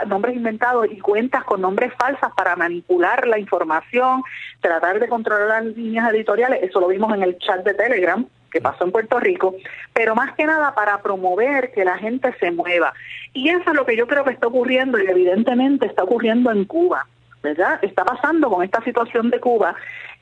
nombres 0.08 0.36
inventados 0.36 0.88
y 0.90 1.00
cuentas 1.00 1.44
con 1.44 1.62
nombres 1.62 1.94
falsas 1.96 2.32
para 2.36 2.56
manipular 2.56 3.28
la 3.28 3.38
información, 3.38 4.24
tratar 4.62 5.00
de 5.00 5.08
controlar 5.08 5.64
las 5.64 5.76
líneas 5.76 6.10
editoriales. 6.12 6.64
Eso 6.64 6.80
lo 6.80 6.88
vimos 6.88 7.14
en 7.14 7.24
el 7.24 7.38
chat 7.38 7.64
de 7.64 7.74
Telegram, 7.74 8.26
que 8.52 8.62
pasó 8.62 8.84
en 8.84 8.92
Puerto 8.92 9.20
Rico, 9.20 9.56
pero 9.94 10.16
más 10.16 10.36
que 10.36 10.46
nada 10.46 10.74
para 10.74 11.02
promover 11.02 11.72
que 11.72 11.86
la 11.86 11.98
gente 11.98 12.34
se 12.40 12.52
mueva. 12.52 12.94
Y 13.34 13.50
eso 13.50 13.70
es 13.70 13.76
lo 13.76 13.86
que 13.86 13.98
yo 13.98 14.08
creo 14.08 14.24
que 14.24 14.32
está 14.32 14.48
ocurriendo 14.48 15.00
y 15.00 15.08
evidentemente 15.08 15.86
está 15.86 16.04
ocurriendo 16.04 16.52
en 16.52 16.66
Cuba, 16.66 17.06
¿verdad? 17.44 17.80
Está 17.82 18.06
pasando 18.06 18.50
con 18.50 18.64
esta 18.64 18.84
situación 18.84 19.30
de 19.30 19.40
Cuba 19.40 19.76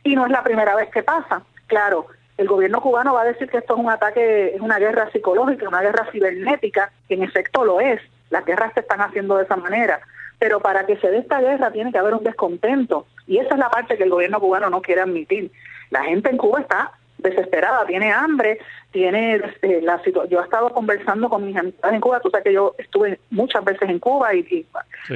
y 0.04 0.16
no 0.16 0.26
es 0.26 0.32
la 0.32 0.44
primera 0.44 0.76
vez 0.76 0.90
que 0.90 1.04
pasa. 1.04 1.44
Claro, 1.68 2.08
el 2.38 2.48
gobierno 2.48 2.82
cubano 2.82 3.14
va 3.14 3.22
a 3.22 3.26
decir 3.26 3.50
que 3.50 3.58
esto 3.58 3.76
es 3.76 3.80
un 3.80 3.90
ataque, 3.90 4.56
es 4.56 4.62
una 4.62 4.78
guerra 4.78 5.10
psicológica, 5.12 5.68
una 5.68 5.82
guerra 5.82 6.08
cibernética, 6.12 6.92
que 7.08 7.16
en 7.16 7.24
efecto 7.24 7.64
lo 7.64 7.80
es. 7.80 8.02
Las 8.30 8.46
guerras 8.46 8.74
se 8.74 8.82
están 8.82 9.02
haciendo 9.02 9.38
de 9.38 9.46
esa 9.46 9.56
manera. 9.56 10.02
Pero 10.38 10.60
para 10.60 10.86
que 10.86 10.98
se 10.98 11.10
dé 11.10 11.20
esta 11.20 11.40
guerra 11.40 11.72
tiene 11.72 11.94
que 11.94 11.98
haber 11.98 12.14
un 12.14 12.24
descontento. 12.24 13.08
Y 13.26 13.38
esa 13.38 13.54
es 13.54 13.60
la 13.60 13.70
parte 13.70 13.98
que 13.98 14.04
el 14.04 14.10
gobierno 14.10 14.40
cubano 14.42 14.70
no 14.70 14.82
quiere 14.82 15.02
admitir. 15.02 15.50
La 15.92 16.04
gente 16.04 16.30
en 16.30 16.38
Cuba 16.38 16.60
está 16.60 16.92
desesperada, 17.26 17.86
tiene 17.86 18.12
hambre, 18.12 18.60
tiene 18.92 19.36
este, 19.36 19.82
la 19.82 20.02
yo 20.30 20.40
he 20.40 20.44
estado 20.44 20.70
conversando 20.70 21.30
con 21.30 21.46
mis 21.46 21.58
amistades 21.58 21.96
en 21.96 22.02
Cuba, 22.02 22.20
tú 22.20 22.30
sabes 22.30 22.46
que 22.46 22.54
yo 22.54 22.76
estuve 22.78 23.20
muchas 23.30 23.64
veces 23.64 23.90
en 23.90 24.00
Cuba 24.00 24.34
y, 24.34 24.66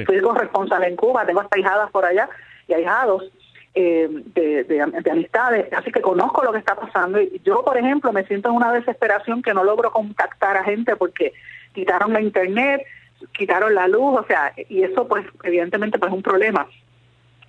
fui 0.06 0.20
corresponsal 0.20 0.84
en 0.84 0.96
Cuba, 0.96 1.24
tengo 1.24 1.40
hasta 1.40 1.58
hijadas 1.58 1.90
por 1.90 2.04
allá 2.04 2.28
y 2.68 2.74
ahijados 2.74 3.30
eh, 3.74 4.08
de, 4.10 4.64
de, 4.64 5.10
amistades, 5.10 5.72
así 5.72 5.92
que 5.92 6.00
conozco 6.00 6.42
lo 6.42 6.52
que 6.52 6.58
está 6.58 6.74
pasando 6.74 7.20
y 7.20 7.40
yo, 7.44 7.64
por 7.64 7.76
ejemplo, 7.76 8.12
me 8.12 8.24
siento 8.24 8.48
en 8.48 8.56
una 8.56 8.72
desesperación 8.72 9.42
que 9.42 9.54
no 9.54 9.64
logro 9.64 9.92
contactar 9.92 10.56
a 10.56 10.64
gente 10.64 10.96
porque 10.96 11.32
quitaron 11.72 12.12
la 12.12 12.20
internet, 12.20 12.84
quitaron 13.32 13.74
la 13.74 13.86
luz, 13.86 14.20
o 14.20 14.24
sea, 14.26 14.52
y 14.68 14.82
eso 14.82 15.06
pues 15.06 15.24
evidentemente 15.44 15.98
pues 15.98 16.10
es 16.10 16.16
un 16.16 16.22
problema. 16.22 16.66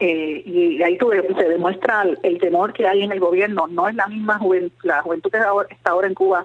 Eh, 0.04 0.42
y 0.48 0.82
ahí 0.82 0.98
se 1.38 1.48
demuestra 1.48 2.04
el, 2.24 2.40
temor 2.40 2.74
que 2.74 2.88
hay 2.88 3.04
en 3.04 3.12
el 3.12 3.20
gobierno. 3.20 3.68
No 3.68 3.88
es 3.88 3.94
la 3.94 4.08
misma 4.08 4.40
juventud, 4.40 4.76
la 4.82 5.04
juventud 5.04 5.30
que 5.30 5.38
está 5.70 5.92
ahora 5.92 6.08
en 6.08 6.16
Cuba, 6.16 6.44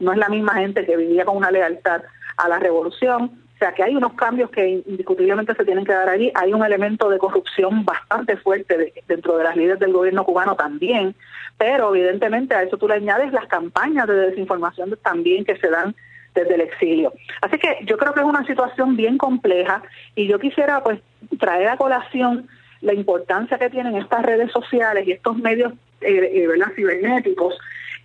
no 0.00 0.12
es 0.12 0.18
la 0.18 0.28
misma 0.28 0.54
gente 0.54 0.84
que 0.84 0.96
vivía 0.96 1.24
con 1.24 1.36
una 1.36 1.52
lealtad 1.52 2.02
a 2.36 2.48
la 2.48 2.58
revolución. 2.58 3.30
O 3.54 3.58
sea 3.60 3.72
que 3.72 3.84
hay 3.84 3.94
unos 3.94 4.14
cambios 4.14 4.50
que 4.50 4.82
indiscutiblemente 4.84 5.54
se 5.54 5.64
tienen 5.64 5.84
que 5.84 5.92
dar 5.92 6.08
allí. 6.08 6.32
Hay 6.34 6.52
un 6.52 6.64
elemento 6.64 7.08
de 7.08 7.18
corrupción 7.18 7.84
bastante 7.84 8.36
fuerte 8.38 8.92
dentro 9.06 9.38
de 9.38 9.44
las 9.44 9.56
líderes 9.56 9.78
del 9.78 9.92
gobierno 9.92 10.24
cubano 10.24 10.56
también, 10.56 11.14
pero 11.56 11.94
evidentemente 11.94 12.56
a 12.56 12.64
eso 12.64 12.76
tú 12.76 12.88
le 12.88 12.94
añades 12.94 13.32
las 13.32 13.46
campañas 13.46 14.08
de 14.08 14.14
desinformación 14.14 14.98
también 15.00 15.44
que 15.44 15.56
se 15.58 15.70
dan 15.70 15.94
desde 16.34 16.56
el 16.56 16.62
exilio. 16.62 17.12
Así 17.40 17.56
que 17.56 17.78
yo 17.84 17.96
creo 17.96 18.12
que 18.12 18.20
es 18.20 18.26
una 18.26 18.44
situación 18.44 18.96
bien 18.96 19.16
compleja 19.16 19.80
y 20.16 20.26
yo 20.26 20.40
quisiera 20.40 20.82
pues 20.82 21.00
traer 21.38 21.68
a 21.68 21.76
colación 21.76 22.48
la 22.80 22.94
importancia 22.94 23.58
que 23.58 23.70
tienen 23.70 23.96
estas 23.96 24.24
redes 24.24 24.50
sociales 24.52 25.06
y 25.06 25.12
estos 25.12 25.36
medios 25.36 25.72
eh, 26.00 26.44
eh 26.44 26.64
cibernéticos 26.74 27.58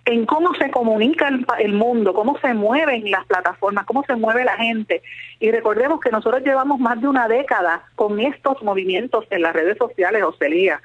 en 0.04 0.26
cómo 0.26 0.52
se 0.54 0.70
comunica 0.70 1.28
el, 1.58 1.72
mundo, 1.74 2.12
cómo 2.12 2.36
se 2.40 2.54
mueven 2.54 3.08
las 3.10 3.24
plataformas, 3.26 3.86
cómo 3.86 4.02
se 4.04 4.16
mueve 4.16 4.44
la 4.44 4.56
gente. 4.56 5.02
Y 5.38 5.50
recordemos 5.50 6.00
que 6.00 6.10
nosotros 6.10 6.42
llevamos 6.42 6.80
más 6.80 7.00
de 7.00 7.06
una 7.06 7.28
década 7.28 7.84
con 7.94 8.18
estos 8.18 8.60
movimientos 8.62 9.26
en 9.30 9.42
las 9.42 9.52
redes 9.52 9.78
sociales, 9.78 10.22
Ocelía. 10.24 10.80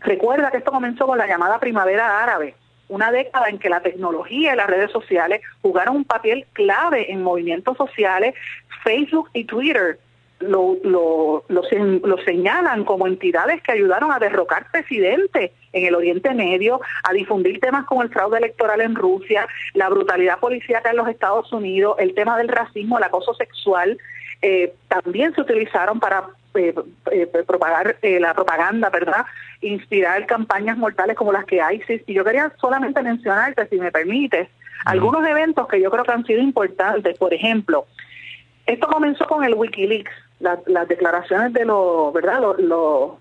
Recuerda 0.00 0.50
que 0.50 0.58
esto 0.58 0.72
comenzó 0.72 1.06
con 1.06 1.16
la 1.16 1.26
llamada 1.26 1.58
primavera 1.58 2.22
árabe, 2.22 2.54
una 2.88 3.10
década 3.10 3.48
en 3.48 3.58
que 3.58 3.70
la 3.70 3.80
tecnología 3.80 4.52
y 4.52 4.56
las 4.56 4.66
redes 4.66 4.90
sociales 4.90 5.40
jugaron 5.62 5.96
un 5.96 6.04
papel 6.04 6.46
clave 6.52 7.10
en 7.10 7.22
movimientos 7.22 7.78
sociales, 7.78 8.34
Facebook 8.82 9.30
y 9.32 9.44
Twitter 9.44 9.98
lo, 10.40 10.76
lo, 10.82 11.44
lo, 11.48 12.18
señalan 12.24 12.84
como 12.84 13.06
entidades 13.06 13.62
que 13.62 13.72
ayudaron 13.72 14.10
a 14.10 14.18
derrocar 14.18 14.66
presidentes 14.70 15.52
en 15.72 15.86
el 15.86 15.94
Oriente 15.94 16.34
Medio, 16.34 16.80
a 17.04 17.12
difundir 17.12 17.60
temas 17.60 17.84
como 17.84 18.02
el 18.02 18.08
fraude 18.08 18.38
electoral 18.38 18.80
en 18.80 18.94
Rusia, 18.94 19.46
la 19.74 19.88
brutalidad 19.88 20.38
policíaca 20.38 20.90
en 20.90 20.96
los 20.96 21.08
Estados 21.08 21.52
Unidos, 21.52 21.96
el 21.98 22.14
tema 22.14 22.36
del 22.38 22.48
racismo, 22.48 22.98
el 22.98 23.04
acoso 23.04 23.34
sexual, 23.34 23.98
eh, 24.42 24.72
también 24.88 25.34
se 25.34 25.42
utilizaron 25.42 26.00
para 26.00 26.24
eh, 26.54 26.74
eh, 27.12 27.26
propagar 27.46 27.96
la 28.02 28.34
propaganda, 28.34 28.88
¿verdad? 28.88 29.26
Inspirar 29.60 30.26
campañas 30.26 30.78
mortales 30.78 31.16
como 31.16 31.32
las 31.32 31.44
que 31.44 31.60
hay. 31.60 31.82
Y 32.06 32.14
yo 32.14 32.24
quería 32.24 32.50
solamente 32.60 33.02
mencionarte, 33.02 33.68
si 33.68 33.76
me 33.76 33.92
permites, 33.92 34.48
algunos 34.86 35.26
eventos 35.26 35.68
que 35.68 35.80
yo 35.80 35.90
creo 35.90 36.04
que 36.04 36.12
han 36.12 36.24
sido 36.24 36.40
importantes. 36.40 37.18
Por 37.18 37.34
ejemplo, 37.34 37.86
esto 38.66 38.86
comenzó 38.86 39.26
con 39.26 39.44
el 39.44 39.54
Wikileaks, 39.54 40.10
las 40.40 40.88
declaraciones 40.88 41.52
de 41.52 41.64
los, 41.64 42.12
¿verdad? 42.12 42.40
Los, 42.58 43.12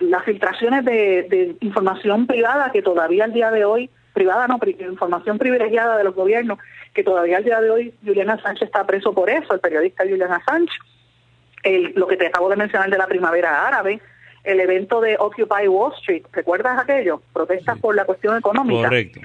las 0.00 0.24
filtraciones 0.24 0.84
de, 0.84 1.56
información 1.60 2.26
privada 2.26 2.70
que 2.72 2.82
todavía 2.82 3.24
al 3.24 3.32
día 3.32 3.50
de 3.50 3.64
hoy, 3.64 3.90
privada 4.12 4.46
no, 4.46 4.58
información 4.80 5.38
privilegiada 5.38 5.96
de 5.96 6.04
los 6.04 6.14
gobiernos, 6.14 6.58
que 6.92 7.04
todavía 7.04 7.38
al 7.38 7.44
día 7.44 7.60
de 7.60 7.70
hoy 7.70 7.94
Julian 8.04 8.30
Assange 8.30 8.64
está 8.64 8.84
preso 8.86 9.12
por 9.12 9.30
eso, 9.30 9.54
el 9.54 9.60
periodista 9.60 10.04
Julian 10.04 10.32
Assange, 10.32 10.72
el, 11.62 11.92
lo 11.96 12.06
que 12.06 12.16
te 12.16 12.26
acabo 12.26 12.48
de 12.48 12.56
mencionar 12.56 12.90
de 12.90 12.98
la 12.98 13.06
primavera 13.06 13.66
árabe, 13.66 14.00
el 14.44 14.60
evento 14.60 15.00
de 15.00 15.16
Occupy 15.18 15.68
Wall 15.68 15.92
Street, 15.98 16.24
¿recuerdas 16.32 16.78
aquello? 16.78 17.20
Protestas 17.32 17.78
por 17.78 17.94
la 17.94 18.04
cuestión 18.04 18.38
económica. 18.38 18.88
Correcto. 18.88 19.20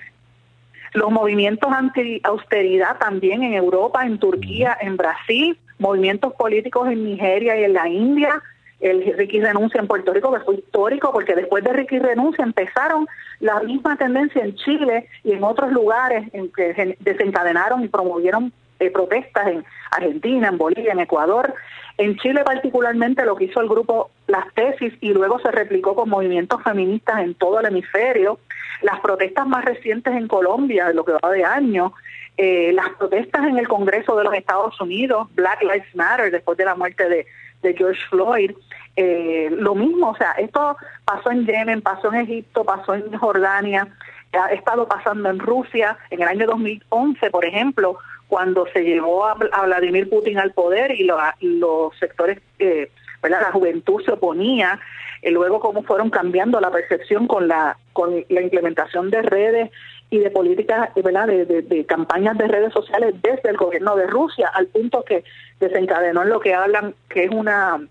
Los 0.93 1.09
movimientos 1.09 1.71
anti-austeridad 1.71 2.97
también 2.97 3.43
en 3.43 3.53
Europa, 3.53 4.05
en 4.05 4.19
Turquía, 4.19 4.77
en 4.81 4.97
Brasil, 4.97 5.57
movimientos 5.81 6.33
políticos 6.35 6.87
en 6.89 7.03
Nigeria 7.03 7.59
y 7.59 7.63
en 7.63 7.73
la 7.73 7.89
India, 7.89 8.41
el 8.79 9.13
Ricky 9.17 9.41
renuncia 9.41 9.79
en 9.79 9.87
Puerto 9.87 10.13
Rico, 10.13 10.31
que 10.31 10.39
fue 10.41 10.55
histórico, 10.55 11.11
porque 11.11 11.35
después 11.35 11.63
de 11.63 11.73
Ricky 11.73 11.99
renuncia 11.99 12.43
empezaron 12.43 13.07
la 13.39 13.59
misma 13.61 13.95
tendencia 13.97 14.43
en 14.43 14.55
Chile 14.55 15.07
y 15.23 15.33
en 15.33 15.43
otros 15.43 15.71
lugares 15.71 16.29
en 16.33 16.51
que 16.51 16.97
desencadenaron 16.99 17.83
y 17.83 17.87
promovieron 17.87 18.53
eh, 18.81 18.91
protestas 18.91 19.47
en 19.47 19.65
Argentina, 19.91 20.49
en 20.49 20.57
Bolivia, 20.57 20.91
en 20.91 20.99
Ecuador. 20.99 21.53
En 21.97 22.17
Chile 22.17 22.43
particularmente 22.43 23.25
lo 23.25 23.35
que 23.35 23.45
hizo 23.45 23.61
el 23.61 23.69
grupo 23.69 24.09
Las 24.27 24.51
Tesis 24.53 24.93
y 25.01 25.13
luego 25.13 25.39
se 25.39 25.51
replicó 25.51 25.93
con 25.95 26.09
movimientos 26.09 26.63
feministas 26.63 27.19
en 27.21 27.35
todo 27.35 27.59
el 27.59 27.67
hemisferio. 27.67 28.39
Las 28.81 28.99
protestas 29.01 29.45
más 29.45 29.63
recientes 29.63 30.13
en 30.15 30.27
Colombia, 30.27 30.91
lo 30.93 31.05
que 31.05 31.13
va 31.13 31.31
de 31.31 31.45
año, 31.45 31.93
eh, 32.37 32.71
las 32.73 32.89
protestas 32.97 33.45
en 33.45 33.57
el 33.57 33.67
Congreso 33.67 34.15
de 34.15 34.23
los 34.23 34.33
Estados 34.33 34.79
Unidos, 34.81 35.27
Black 35.35 35.61
Lives 35.61 35.95
Matter, 35.95 36.31
después 36.31 36.57
de 36.57 36.65
la 36.65 36.75
muerte 36.75 37.07
de, 37.07 37.27
de 37.61 37.73
George 37.75 38.01
Floyd, 38.09 38.51
eh, 38.95 39.49
lo 39.51 39.75
mismo, 39.75 40.09
o 40.09 40.15
sea, 40.15 40.31
esto 40.31 40.75
pasó 41.05 41.31
en 41.31 41.45
Yemen, 41.45 41.81
pasó 41.81 42.11
en 42.11 42.21
Egipto, 42.21 42.63
pasó 42.63 42.95
en 42.95 43.15
Jordania, 43.17 43.87
ha 44.33 44.51
estado 44.53 44.87
pasando 44.87 45.29
en 45.29 45.39
Rusia, 45.39 45.97
en 46.09 46.21
el 46.21 46.27
año 46.27 46.47
2011, 46.47 47.29
por 47.29 47.45
ejemplo, 47.45 47.97
cuando 48.31 48.65
se 48.71 48.85
llevó 48.85 49.25
a, 49.25 49.33
Vladimir 49.33 50.09
Putin 50.09 50.39
al 50.39 50.53
poder 50.53 50.91
y 50.91 51.03
los 51.03 51.93
sectores, 51.99 52.39
eh, 52.59 52.89
la 53.23 53.51
juventud 53.51 54.01
se 54.05 54.13
oponía, 54.13 54.79
y 55.21 55.31
luego 55.31 55.59
cómo 55.59 55.83
fueron 55.83 56.09
cambiando 56.09 56.61
la 56.61 56.71
percepción 56.71 57.27
con 57.27 57.49
la, 57.49 57.77
con 57.91 58.23
la 58.29 58.41
implementación 58.41 59.11
de 59.11 59.21
redes 59.21 59.69
y 60.09 60.19
de 60.19 60.31
políticas, 60.31 60.91
¿verdad? 60.95 61.27
De, 61.27 61.85
campañas 61.85 62.37
de 62.37 62.47
redes 62.47 62.71
sociales 62.71 63.15
desde 63.21 63.49
el 63.49 63.57
gobierno 63.57 63.97
de 63.97 64.07
Rusia, 64.07 64.49
al 64.53 64.67
punto 64.67 65.03
que 65.03 65.25
desencadenó 65.59 66.23
en 66.23 66.29
lo 66.29 66.39
que 66.39 66.53
hablan 66.53 66.95
que 67.09 67.25
es 67.25 67.31
una 67.31 67.81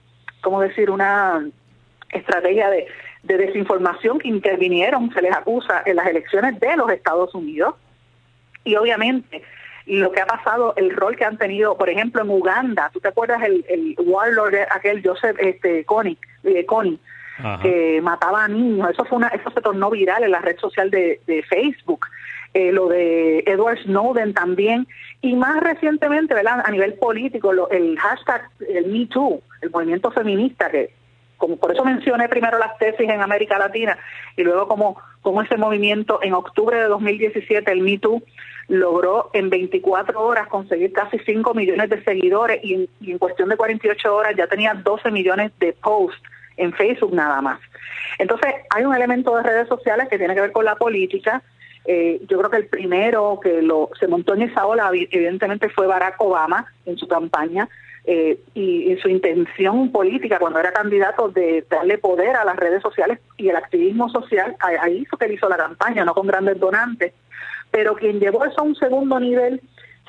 ¿cómo 0.40 0.62
decir?, 0.62 0.88
una 0.88 1.46
estrategia 2.08 2.70
de, 2.70 2.86
desinformación 3.24 4.18
que 4.18 4.28
intervinieron, 4.28 5.12
se 5.12 5.20
les 5.20 5.36
acusa, 5.36 5.82
en 5.84 5.96
las 5.96 6.06
elecciones 6.06 6.58
de 6.58 6.76
los 6.78 6.90
Estados 6.90 7.34
Unidos. 7.34 7.74
Y 8.64 8.76
obviamente 8.76 9.42
lo 9.86 10.12
que 10.12 10.20
ha 10.20 10.26
pasado, 10.26 10.74
el 10.76 10.94
rol 10.94 11.16
que 11.16 11.24
han 11.24 11.38
tenido, 11.38 11.76
por 11.76 11.88
ejemplo, 11.88 12.22
en 12.22 12.30
Uganda, 12.30 12.90
¿tú 12.92 13.00
te 13.00 13.08
acuerdas 13.08 13.42
el, 13.42 13.64
el 13.68 13.94
warlord 13.98 14.54
aquel 14.70 15.02
Joseph 15.04 15.36
este, 15.40 15.84
Kony, 15.84 16.16
eh, 16.44 16.66
que 17.62 18.00
mataba 18.02 18.44
a 18.44 18.48
niños? 18.48 18.90
Eso, 18.90 19.04
fue 19.04 19.18
una, 19.18 19.28
eso 19.28 19.50
se 19.50 19.60
tornó 19.60 19.90
viral 19.90 20.24
en 20.24 20.30
la 20.30 20.40
red 20.40 20.58
social 20.58 20.90
de, 20.90 21.20
de 21.26 21.42
Facebook. 21.42 22.06
Eh, 22.52 22.72
lo 22.72 22.88
de 22.88 23.44
Edward 23.46 23.78
Snowden 23.84 24.34
también, 24.34 24.88
y 25.20 25.36
más 25.36 25.60
recientemente, 25.62 26.34
¿verdad? 26.34 26.62
A 26.64 26.70
nivel 26.72 26.94
político, 26.94 27.52
el 27.70 27.96
hashtag, 27.96 28.42
el 28.68 28.86
Me 28.86 29.06
Too, 29.06 29.40
el 29.62 29.70
movimiento 29.70 30.10
feminista, 30.10 30.68
que 30.68 30.92
como 31.40 31.56
por 31.56 31.72
eso 31.72 31.82
mencioné 31.84 32.28
primero 32.28 32.58
las 32.58 32.76
tesis 32.76 33.08
en 33.08 33.22
América 33.22 33.58
Latina 33.58 33.98
y 34.36 34.42
luego 34.42 34.68
como, 34.68 35.00
como 35.22 35.40
ese 35.40 35.56
movimiento 35.56 36.20
en 36.22 36.34
octubre 36.34 36.76
de 36.76 36.84
2017, 36.84 37.72
el 37.72 37.80
Me 37.80 37.98
Too, 37.98 38.22
logró 38.68 39.30
en 39.32 39.48
24 39.48 40.20
horas 40.20 40.48
conseguir 40.48 40.92
casi 40.92 41.18
5 41.18 41.54
millones 41.54 41.88
de 41.88 42.04
seguidores 42.04 42.60
y 42.62 42.74
en, 42.74 42.88
y 43.00 43.12
en 43.12 43.18
cuestión 43.18 43.48
de 43.48 43.56
48 43.56 44.14
horas 44.14 44.34
ya 44.36 44.46
tenía 44.46 44.74
12 44.74 45.10
millones 45.10 45.50
de 45.58 45.72
posts 45.72 46.20
en 46.58 46.74
Facebook 46.74 47.14
nada 47.14 47.40
más. 47.40 47.58
Entonces, 48.18 48.52
hay 48.68 48.84
un 48.84 48.94
elemento 48.94 49.34
de 49.34 49.42
redes 49.42 49.66
sociales 49.66 50.08
que 50.10 50.18
tiene 50.18 50.34
que 50.34 50.42
ver 50.42 50.52
con 50.52 50.66
la 50.66 50.76
política, 50.76 51.42
eh, 51.86 52.20
yo 52.28 52.36
creo 52.36 52.50
que 52.50 52.58
el 52.58 52.66
primero 52.66 53.40
que 53.42 53.62
lo 53.62 53.88
se 53.98 54.06
montó 54.06 54.34
en 54.34 54.42
esa 54.42 54.66
ola, 54.66 54.90
evidentemente, 54.92 55.70
fue 55.70 55.86
Barack 55.86 56.20
Obama 56.20 56.66
en 56.84 56.98
su 56.98 57.08
campaña 57.08 57.66
eh, 58.04 58.40
y 58.54 58.96
su 59.02 59.08
intención 59.08 59.92
política 59.92 60.38
cuando 60.38 60.58
era 60.58 60.72
candidato 60.72 61.28
de 61.28 61.64
darle 61.68 61.98
poder 61.98 62.34
a 62.34 62.44
las 62.44 62.56
redes 62.56 62.82
sociales 62.82 63.18
y 63.36 63.48
el 63.48 63.56
activismo 63.56 64.08
social. 64.08 64.56
Ahí 64.60 64.98
hizo 64.98 65.16
que 65.16 65.26
él 65.26 65.32
hizo 65.32 65.48
la 65.48 65.56
campaña, 65.56 66.04
no 66.04 66.14
con 66.14 66.26
grandes 66.26 66.58
donantes. 66.58 67.12
Pero 67.70 67.94
quien 67.94 68.18
llevó 68.18 68.44
eso 68.44 68.60
a 68.60 68.64
un 68.64 68.74
segundo 68.74 69.20
nivel, 69.20 69.60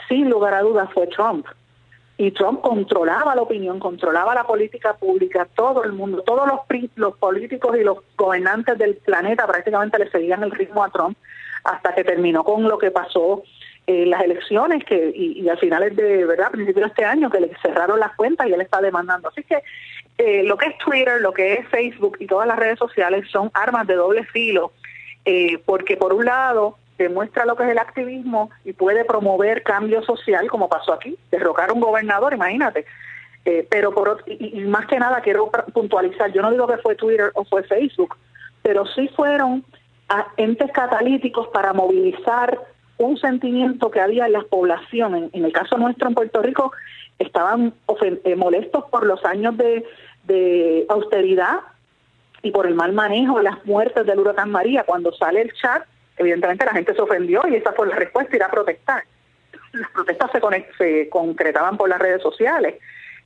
sin 0.08 0.30
lugar 0.30 0.54
a 0.54 0.62
dudas, 0.62 0.90
fue 0.94 1.08
Trump. 1.08 1.46
Y 2.18 2.32
Trump 2.32 2.62
controlaba 2.62 3.36
la 3.36 3.42
opinión, 3.42 3.80
controlaba 3.80 4.36
la 4.36 4.44
política 4.44 4.94
pública, 4.94 5.48
todo 5.56 5.84
el 5.84 5.92
mundo, 5.92 6.22
todos 6.22 6.48
los, 6.48 6.60
los 6.96 7.18
políticos 7.18 7.76
y 7.78 7.84
los 7.84 7.98
gobernantes 8.16 8.78
del 8.78 8.96
planeta 8.98 9.48
prácticamente 9.48 9.98
le 9.98 10.10
seguían 10.12 10.44
el 10.44 10.52
ritmo 10.52 10.84
a 10.84 10.90
Trump 10.90 11.18
hasta 11.64 11.94
que 11.94 12.04
terminó 12.04 12.44
con 12.44 12.64
lo 12.64 12.78
que 12.78 12.92
pasó 12.92 13.44
en 13.88 14.10
las 14.10 14.22
elecciones 14.22 14.84
que 14.86 15.12
y, 15.16 15.48
al 15.50 15.58
final 15.58 15.96
de 15.96 16.26
verdad 16.26 16.48
a 16.48 16.52
principios 16.52 16.86
de 16.86 16.88
este 16.88 17.06
año 17.06 17.30
que 17.30 17.40
le 17.40 17.52
cerraron 17.62 18.00
las 18.00 18.16
cuentas 18.16 18.48
y 18.48 18.54
él 18.54 18.62
está 18.62 18.82
demandando. 18.82 19.30
Así 19.30 19.44
que 19.44 19.64
eh, 20.18 20.44
lo 20.44 20.58
que 20.58 20.68
es 20.68 20.78
Twitter 20.78 21.20
lo 21.22 21.34
que 21.34 21.54
es 21.54 21.68
Facebook 21.70 22.18
y 22.20 22.28
todas 22.28 22.48
las 22.48 22.58
redes 22.58 22.80
sociales 22.80 23.26
son 23.32 23.50
armas 23.54 23.88
de 23.88 23.96
doble 23.96 24.24
filo 24.26 24.72
eh, 25.26 25.58
porque 25.66 25.98
por 25.98 26.14
un 26.14 26.26
lado 26.26 26.78
demuestra 26.98 27.46
lo 27.46 27.56
que 27.56 27.64
es 27.64 27.70
el 27.70 27.80
activismo 27.80 28.52
y 28.64 28.74
puede 28.74 29.04
promover 29.04 29.64
cambio 29.64 30.04
social 30.04 30.48
como 30.48 30.70
pasó 30.70 30.94
aquí 30.94 31.18
derrocar 31.32 31.72
un 31.72 31.82
gobernador 31.82 32.34
imagínate. 32.34 32.86
Eh, 33.44 33.66
pero 33.72 33.92
por 33.92 34.24
y, 34.28 34.60
y 34.60 34.66
más 34.66 34.86
que 34.86 35.00
nada 35.00 35.20
quiero 35.22 35.50
puntualizar 35.74 36.32
yo 36.32 36.44
no 36.44 36.52
digo 36.52 36.68
que 36.68 36.78
fue 36.78 36.96
Twitter 36.96 37.32
o 37.34 37.44
fue 37.44 37.64
Facebook 37.64 38.16
pero 38.62 38.86
sí 38.86 39.08
fueron 39.16 39.66
entes 40.38 40.72
catalíticos 40.72 41.48
para 41.48 41.74
movilizar 41.74 42.60
un 43.06 43.18
sentimiento 43.18 43.92
que 43.92 44.00
había 44.00 44.26
en 44.26 44.34
las 44.34 44.46
poblaciones. 44.46 45.30
En 45.34 45.46
el 45.46 45.54
caso 45.54 45.78
nuestro 45.78 46.08
en 46.08 46.16
Puerto 46.16 46.42
Rico, 46.42 46.72
estaban 47.20 47.74
eh, 48.02 48.36
molestos 48.36 48.86
por 48.90 49.06
los 49.06 49.24
años 49.26 49.56
de, 49.58 49.86
austeridad 50.88 51.60
y 52.42 52.52
por 52.52 52.66
el 52.66 52.74
mal 52.74 52.94
manejo 52.94 53.38
de 53.38 53.44
las 53.44 53.66
muertes 53.66 54.06
del 54.06 54.20
huracán 54.20 54.50
María. 54.50 54.84
Cuando 54.84 55.12
sale 55.14 55.42
el 55.42 55.54
chat, 55.54 55.84
evidentemente 56.18 56.66
la 56.66 56.72
gente 56.72 56.96
se 56.96 57.02
ofendió 57.02 57.42
y 57.50 57.56
esa 57.56 57.74
fue 57.74 57.88
la 57.88 57.96
respuesta, 57.96 58.36
ir 58.36 58.44
a 58.44 58.50
protestar. 58.50 59.04
Las 59.74 59.90
protestas 59.92 60.32
se, 60.78 61.10
concretaban 61.10 61.78
por 61.78 61.90
las 61.90 62.00
redes 62.00 62.22
sociales. 62.22 62.76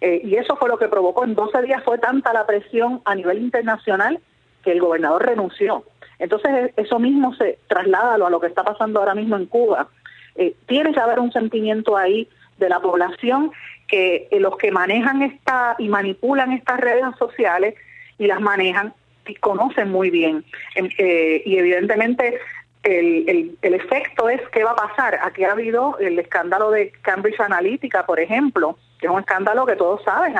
Eh, 0.01 0.21
y 0.23 0.35
eso 0.35 0.55
fue 0.57 0.67
lo 0.67 0.77
que 0.77 0.87
provocó, 0.87 1.23
en 1.23 1.35
12 1.35 1.61
días 1.61 1.83
fue 1.83 1.97
tanta 1.99 2.33
la 2.33 2.45
presión 2.45 3.01
a 3.05 3.15
nivel 3.15 3.37
internacional 3.37 4.19
que 4.63 4.71
el 4.71 4.81
gobernador 4.81 5.25
renunció. 5.25 5.83
Entonces 6.19 6.71
eso 6.75 6.99
mismo 6.99 7.33
se 7.35 7.59
traslada 7.67 8.15
a 8.15 8.17
lo 8.17 8.39
que 8.39 8.47
está 8.47 8.63
pasando 8.63 8.99
ahora 8.99 9.15
mismo 9.15 9.35
en 9.35 9.45
Cuba. 9.45 9.89
Eh, 10.35 10.55
tiene 10.67 10.93
que 10.93 10.99
haber 10.99 11.19
un 11.19 11.31
sentimiento 11.31 11.97
ahí 11.97 12.27
de 12.57 12.69
la 12.69 12.79
población 12.79 13.51
que 13.87 14.27
eh, 14.31 14.39
los 14.39 14.57
que 14.57 14.71
manejan 14.71 15.21
esta 15.21 15.75
y 15.77 15.87
manipulan 15.87 16.51
estas 16.51 16.79
redes 16.79 17.03
sociales 17.17 17.75
y 18.17 18.27
las 18.27 18.41
manejan 18.41 18.93
y 19.27 19.35
conocen 19.35 19.91
muy 19.91 20.09
bien. 20.09 20.43
Eh, 20.75 21.41
y 21.45 21.57
evidentemente 21.57 22.39
el, 22.83 23.57
el, 23.61 23.73
efecto 23.73 24.29
es 24.29 24.41
qué 24.49 24.63
va 24.63 24.71
a 24.71 24.75
pasar. 24.75 25.19
Aquí 25.23 25.43
ha 25.43 25.51
habido 25.51 25.97
el 25.99 26.19
escándalo 26.19 26.71
de 26.71 26.91
Cambridge 27.01 27.39
Analytica, 27.39 28.05
por 28.05 28.19
ejemplo, 28.19 28.77
que 28.99 29.07
es 29.07 29.11
un 29.11 29.19
escándalo 29.19 29.65
que 29.65 29.75
todos 29.75 30.03
saben. 30.03 30.35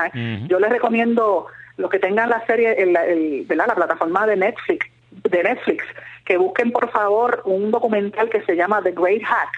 Yo 0.48 0.60
les 0.60 0.70
recomiendo 0.70 1.48
los 1.76 1.90
que 1.90 1.98
tengan 1.98 2.30
la 2.30 2.44
serie, 2.46 2.74
el, 2.78 2.92
la 3.48 3.74
plataforma 3.74 4.26
de 4.26 4.36
Netflix, 4.36 4.86
de 5.10 5.42
Netflix, 5.42 5.84
que 6.24 6.36
busquen 6.36 6.72
por 6.72 6.90
favor 6.90 7.42
un 7.44 7.70
documental 7.70 8.28
que 8.28 8.42
se 8.42 8.56
llama 8.56 8.82
The 8.82 8.92
Great 8.92 9.22
Hack, 9.22 9.50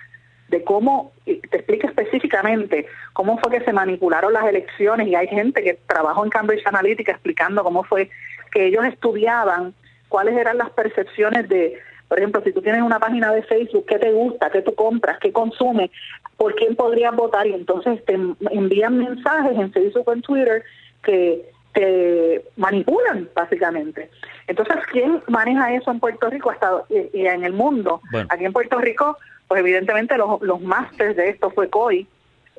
de 0.49 0.65
cómo, 0.65 1.13
te 1.25 1.57
explica 1.57 1.89
específicamente 1.89 2.87
cómo 3.13 3.39
fue 3.39 3.59
que 3.59 3.65
se 3.65 3.73
manipularon 3.73 4.33
las 4.33 4.47
elecciones 4.47 5.07
y 5.07 5.15
hay 5.15 5.29
gente 5.29 5.63
que 5.63 5.79
trabajó 5.87 6.25
en 6.25 6.31
Cambridge 6.31 6.67
Analytica 6.67 7.13
explicando 7.13 7.63
cómo 7.63 7.85
fue 7.85 8.09
que 8.51 8.67
ellos 8.67 8.85
estudiaban 8.87 9.75
cuáles 10.09 10.37
eran 10.37 10.57
las 10.57 10.71
percepciones 10.71 11.49
de, 11.49 11.79
por 12.09 12.19
ejemplo, 12.19 12.43
si 12.43 12.53
tú 12.53 12.63
tienes 12.63 12.83
una 12.83 12.99
página 12.99 13.33
de 13.33 13.43
Facebook, 13.43 13.85
qué 13.87 13.99
te 13.99 14.11
gusta, 14.13 14.51
qué 14.51 14.63
tú 14.63 14.75
compras, 14.75 15.19
qué 15.21 15.33
consumes, 15.33 15.91
por 16.37 16.55
quién 16.55 16.77
podrías 16.77 17.15
votar 17.15 17.47
y 17.47 17.53
entonces 17.53 18.03
te 18.07 18.15
envían 18.15 18.99
mensajes 18.99 19.59
en 19.59 19.73
Facebook 19.73 20.09
o 20.09 20.13
en 20.13 20.23
Twitter 20.23 20.65
que 21.03 21.51
te 21.75 22.45
manipulan 22.57 23.29
básicamente. 23.35 24.11
Entonces, 24.49 24.77
¿quién 24.91 25.23
maneja 25.29 25.73
eso 25.75 25.91
en 25.91 26.01
Puerto 26.01 26.29
Rico 26.31 26.51
hasta, 26.51 26.83
y, 26.89 27.27
en 27.27 27.45
el 27.45 27.53
mundo? 27.53 28.01
Aquí 28.31 28.45
en 28.45 28.53
Puerto 28.53 28.79
Rico, 28.79 29.17
pues 29.47 29.61
evidentemente 29.61 30.17
los, 30.17 30.41
los 30.43 30.61
másteres 30.61 31.17
de 31.17 31.29
esto 31.29 31.51
fue 31.51 31.69
COI, 31.69 32.07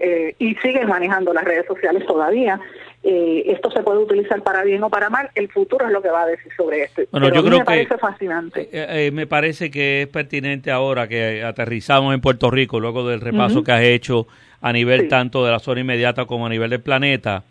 eh, 0.02 0.34
y 0.40 0.56
siguen 0.56 0.88
manejando 0.88 1.34
las 1.34 1.44
redes 1.44 1.66
sociales 1.68 2.06
todavía. 2.06 2.60
eh, 3.04 3.44
esto 3.48 3.72
se 3.72 3.82
puede 3.82 4.00
utilizar 4.00 4.42
para 4.44 4.64
bien 4.64 4.84
o 4.84 4.90
para 4.90 5.10
mal, 5.10 5.30
el 5.36 5.50
futuro 5.50 5.86
es 5.86 5.92
lo 5.92 6.02
que 6.02 6.10
va 6.10 6.24
a 6.24 6.26
decir 6.26 6.52
sobre 6.56 6.84
esto. 6.84 7.02
Bueno, 7.12 7.34
yo 7.34 7.44
creo 7.44 7.60
me 7.60 7.66
parece 7.66 7.98
fascinante. 7.98 8.70
Eh, 8.72 9.08
eh, 9.08 9.12
me 9.12 9.28
parece 9.28 9.72
que 9.72 10.04
es 10.04 10.08
pertinente 10.08 10.72
ahora 10.72 11.08
que 11.08 11.44
aterrizamos 11.44 12.14
en 12.14 12.22
Puerto 12.22 12.50
Rico, 12.50 12.80
luego 12.80 13.08
del 13.08 13.22
repaso 13.22 13.64
que 13.64 13.72
has 13.72 13.84
hecho 13.84 14.28
a 14.62 14.74
nivel 14.74 15.08
tanto 15.08 15.46
de 15.46 15.52
la 15.52 15.60
zona 15.60 15.82
inmediata 15.82 16.26
como 16.26 16.46
a 16.46 16.50
nivel 16.50 16.70
del 16.70 16.82
planeta. 16.82 17.44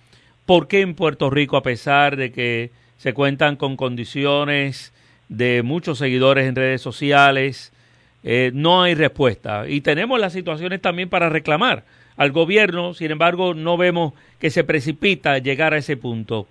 ¿Por 0.47 0.69
qué 0.69 0.81
en 0.81 0.95
Puerto 0.95 1.29
Rico, 1.31 1.57
a 1.57 1.63
pesar 1.63 2.17
de 2.17 2.33
que 2.33 2.71
se 2.99 3.15
cuentan 3.15 3.57
con 3.57 3.77
condiciones 3.77 4.93
de 5.29 5.63
muchos 5.63 5.99
seguidores 5.99 6.47
en 6.47 6.55
redes 6.55 6.83
sociales, 6.83 7.73
no 8.53 8.83
hay 8.83 8.95
respuesta? 8.95 9.67
Y 9.67 9.81
tenemos 9.81 10.21
las 10.21 10.35
situaciones 10.35 10.83
también 10.83 11.09
para 11.09 11.31
reclamar 11.31 11.85
al 12.19 12.33
gobierno, 12.33 12.95
sin 12.95 13.13
embargo, 13.13 13.55
no 13.55 13.77
vemos 13.77 14.13
que 14.41 14.51
se 14.51 14.65
precipita 14.65 15.39
llegar 15.39 15.73
a 15.73 15.79
ese 15.79 15.97
punto. 15.97 16.49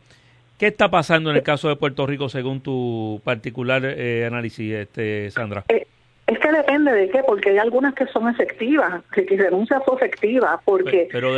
¿Qué 0.57 0.67
está 0.67 0.89
pasando 0.89 1.29
en 1.29 1.35
el 1.35 1.43
caso 1.43 1.67
de 1.67 1.75
Puerto 1.75 2.07
Rico 2.07 2.29
según 2.29 2.61
tu 2.61 3.21
particular 3.23 3.83
eh, 3.85 4.25
análisis, 4.25 4.73
este, 4.73 5.29
Sandra? 5.29 5.65
Eh, 5.67 5.85
es 6.25 6.39
que 6.39 6.51
depende 6.51 6.93
de 6.93 7.09
qué, 7.09 7.21
porque 7.27 7.49
hay 7.49 7.57
algunas 7.57 7.93
que 7.93 8.07
son 8.07 8.29
efectivas, 8.29 9.03
que 9.13 9.25
si 9.25 9.35
renuncia 9.35 9.81
fue 9.81 9.97
efectiva, 9.97 10.59
porque... 10.63 11.09
Pero, 11.11 11.33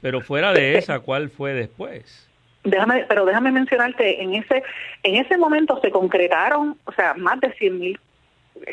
pero 0.00 0.20
fuera 0.20 0.52
de 0.52 0.76
esa, 0.76 0.98
¿cuál 0.98 1.30
fue 1.30 1.54
después? 1.54 2.28
Déjame, 2.64 3.04
pero 3.08 3.24
déjame 3.24 3.50
mencionarte, 3.50 4.22
en 4.22 4.34
ese, 4.34 4.62
en 5.02 5.16
ese 5.16 5.36
momento 5.36 5.80
se 5.80 5.90
concretaron, 5.90 6.78
o 6.84 6.92
sea, 6.92 7.14
más 7.14 7.40
de 7.40 7.52
100 7.54 7.78
mil 7.78 8.00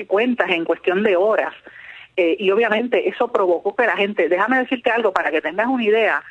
cuentas 0.07 0.49
en 0.49 0.65
cuestión 0.65 1.03
de 1.03 1.15
horas. 1.15 1.53
Eh, 2.15 2.35
y 2.39 2.51
obviamente 2.51 3.07
eso 3.07 3.31
provocó 3.31 3.75
que 3.75 3.85
la 3.85 3.95
gente, 3.95 4.29
déjame 4.29 4.59
decirte 4.59 4.91
algo 4.91 5.13
para 5.13 5.31
que 5.31 5.41
tengas 5.41 5.67
una 5.67 5.83
idea, 5.83 6.21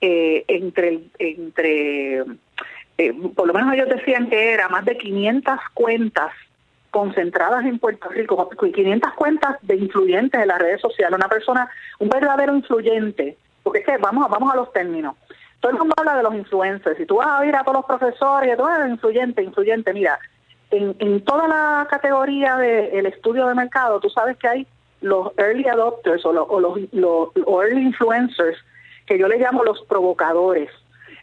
eh, 0.00 0.44
entre, 0.48 1.00
entre 1.18 2.24
eh, 2.98 3.12
por 3.34 3.46
lo 3.46 3.54
menos 3.54 3.74
ellos 3.74 3.88
decían 3.88 4.28
que 4.28 4.52
era 4.52 4.68
más 4.68 4.84
de 4.84 4.96
500 4.96 5.58
cuentas 5.74 6.32
concentradas 6.90 7.64
en 7.66 7.78
Puerto 7.78 8.08
Rico, 8.08 8.48
500 8.48 9.12
cuentas 9.14 9.56
de 9.62 9.76
influyentes 9.76 10.40
de 10.40 10.46
las 10.46 10.58
redes 10.58 10.80
sociales, 10.80 11.14
una 11.14 11.28
persona, 11.28 11.68
un 11.98 12.08
verdadero 12.08 12.54
influyente, 12.56 13.36
porque 13.62 13.80
es 13.80 13.86
que 13.86 13.98
vamos, 13.98 14.30
vamos 14.30 14.52
a 14.52 14.56
los 14.56 14.72
términos. 14.72 15.16
Todo 15.66 15.72
el 15.72 15.80
mundo 15.80 15.94
habla 15.96 16.16
de 16.18 16.22
los 16.22 16.34
influencers, 16.36 16.96
si 16.96 17.06
tú 17.06 17.16
vas 17.16 17.26
a 17.26 17.40
oír 17.40 17.56
a 17.56 17.64
todos 17.64 17.78
los 17.78 17.86
profesores, 17.86 18.56
y 18.56 18.88
influyente, 18.88 19.42
influyente, 19.42 19.92
mira, 19.92 20.16
en, 20.70 20.94
en 21.00 21.24
toda 21.24 21.48
la 21.48 21.88
categoría 21.90 22.56
del 22.56 23.04
estudio 23.06 23.48
de 23.48 23.54
mercado, 23.56 23.98
tú 23.98 24.08
sabes 24.08 24.36
que 24.36 24.46
hay 24.46 24.66
los 25.00 25.32
early 25.36 25.66
adopters 25.66 26.24
o, 26.24 26.32
los, 26.32 26.48
los, 26.92 27.30
early 27.34 27.82
influencers, 27.82 28.56
que 29.06 29.18
yo 29.18 29.26
le 29.26 29.38
llamo 29.38 29.64
los 29.64 29.82
provocadores. 29.88 30.70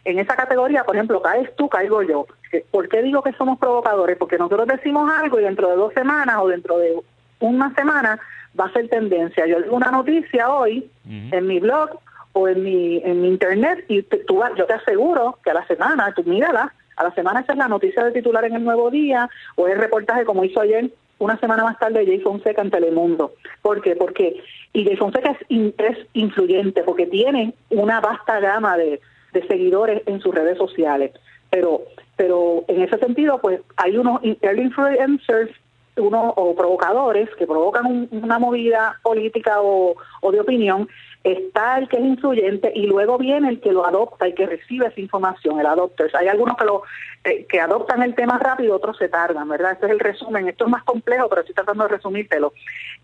En 0.04 0.18
esa 0.18 0.36
categoría, 0.36 0.84
por 0.84 0.94
ejemplo, 0.94 1.22
caes 1.22 1.48
tú, 1.56 1.70
caigo 1.70 2.02
yo. 2.02 2.26
¿Por 2.70 2.90
qué 2.90 3.00
digo 3.00 3.22
que 3.22 3.32
somos 3.32 3.58
provocadores? 3.58 4.18
Porque 4.18 4.36
nosotros 4.36 4.68
decimos 4.68 5.10
algo 5.10 5.40
y 5.40 5.44
dentro 5.44 5.70
de 5.70 5.76
dos 5.76 5.94
semanas 5.94 6.36
o 6.38 6.48
dentro 6.48 6.76
de 6.76 7.00
una 7.40 7.74
semana 7.74 8.20
va 8.60 8.66
a 8.66 8.72
ser 8.74 8.90
tendencia. 8.90 9.46
Yo 9.46 9.62
digo 9.62 9.74
una 9.74 9.90
noticia 9.90 10.52
hoy 10.52 10.90
en 11.06 11.46
mi 11.46 11.60
blog 11.60 11.98
o 12.34 12.48
en 12.48 12.62
mi, 12.62 13.00
en 13.02 13.22
mi 13.22 13.28
internet 13.28 13.84
y 13.88 14.02
tú, 14.02 14.42
yo 14.56 14.66
te 14.66 14.74
aseguro 14.74 15.38
que 15.42 15.50
a 15.50 15.54
la 15.54 15.66
semana, 15.66 16.12
tú 16.14 16.22
mírala, 16.24 16.74
a 16.96 17.04
la 17.04 17.14
semana 17.14 17.40
esa 17.40 17.52
es 17.52 17.58
la 17.58 17.68
noticia 17.68 18.04
de 18.04 18.12
titular 18.12 18.44
en 18.44 18.54
el 18.54 18.64
Nuevo 18.64 18.90
Día 18.90 19.28
o 19.56 19.66
el 19.66 19.78
reportaje 19.78 20.24
como 20.24 20.44
hizo 20.44 20.60
ayer 20.60 20.90
una 21.18 21.38
semana 21.38 21.64
más 21.64 21.78
tarde 21.78 22.04
Jay 22.04 22.20
Fonseca 22.20 22.60
en 22.60 22.70
Telemundo. 22.70 23.34
¿Por 23.62 23.80
qué? 23.80 23.96
Porque, 23.96 24.42
y 24.72 24.84
Jay 24.84 24.96
Fonseca 24.96 25.36
es, 25.48 25.98
influyente 26.12 26.82
porque 26.82 27.06
tiene 27.06 27.54
una 27.70 28.00
vasta 28.00 28.40
gama 28.40 28.76
de, 28.76 29.00
seguidores 29.48 30.02
en 30.06 30.20
sus 30.20 30.34
redes 30.34 30.58
sociales. 30.58 31.12
Pero, 31.50 31.82
pero 32.16 32.64
en 32.68 32.82
ese 32.82 32.98
sentido, 32.98 33.40
pues 33.40 33.60
hay 33.76 33.96
unos 33.96 34.20
influencers 34.22 35.50
unos 35.96 36.32
o 36.36 36.54
provocadores 36.56 37.28
que 37.36 37.46
provocan 37.46 38.08
una 38.10 38.38
movida 38.38 38.98
política 39.02 39.60
o, 39.60 39.94
o, 40.20 40.32
de 40.32 40.40
opinión, 40.40 40.88
está 41.24 41.78
el 41.78 41.88
que 41.88 41.96
es 41.96 42.04
influyente 42.04 42.70
y 42.74 42.86
luego 42.86 43.18
viene 43.18 43.48
el 43.48 43.60
que 43.60 43.72
lo 43.72 43.86
adopta 43.86 44.28
y 44.28 44.34
que 44.34 44.46
recibe 44.46 44.86
esa 44.86 45.00
información, 45.00 45.58
el 45.58 45.66
adopters. 45.66 46.14
Hay 46.14 46.28
algunos 46.28 46.56
que 46.56 46.64
lo 46.64 46.82
eh, 47.24 47.46
que 47.46 47.60
adoptan 47.60 48.02
el 48.02 48.14
tema 48.14 48.38
rápido, 48.38 48.76
otros 48.76 48.98
se 48.98 49.08
tardan, 49.08 49.48
¿verdad? 49.48 49.72
Este 49.72 49.86
es 49.86 49.92
el 49.92 50.00
resumen. 50.00 50.48
Esto 50.48 50.66
es 50.66 50.70
más 50.70 50.84
complejo, 50.84 51.28
pero 51.28 51.40
estoy 51.40 51.54
tratando 51.54 51.84
de 51.84 51.96
resumírtelo. 51.96 52.52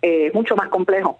Eh, 0.02 0.30
mucho 0.34 0.54
más 0.54 0.68
complejo. 0.68 1.18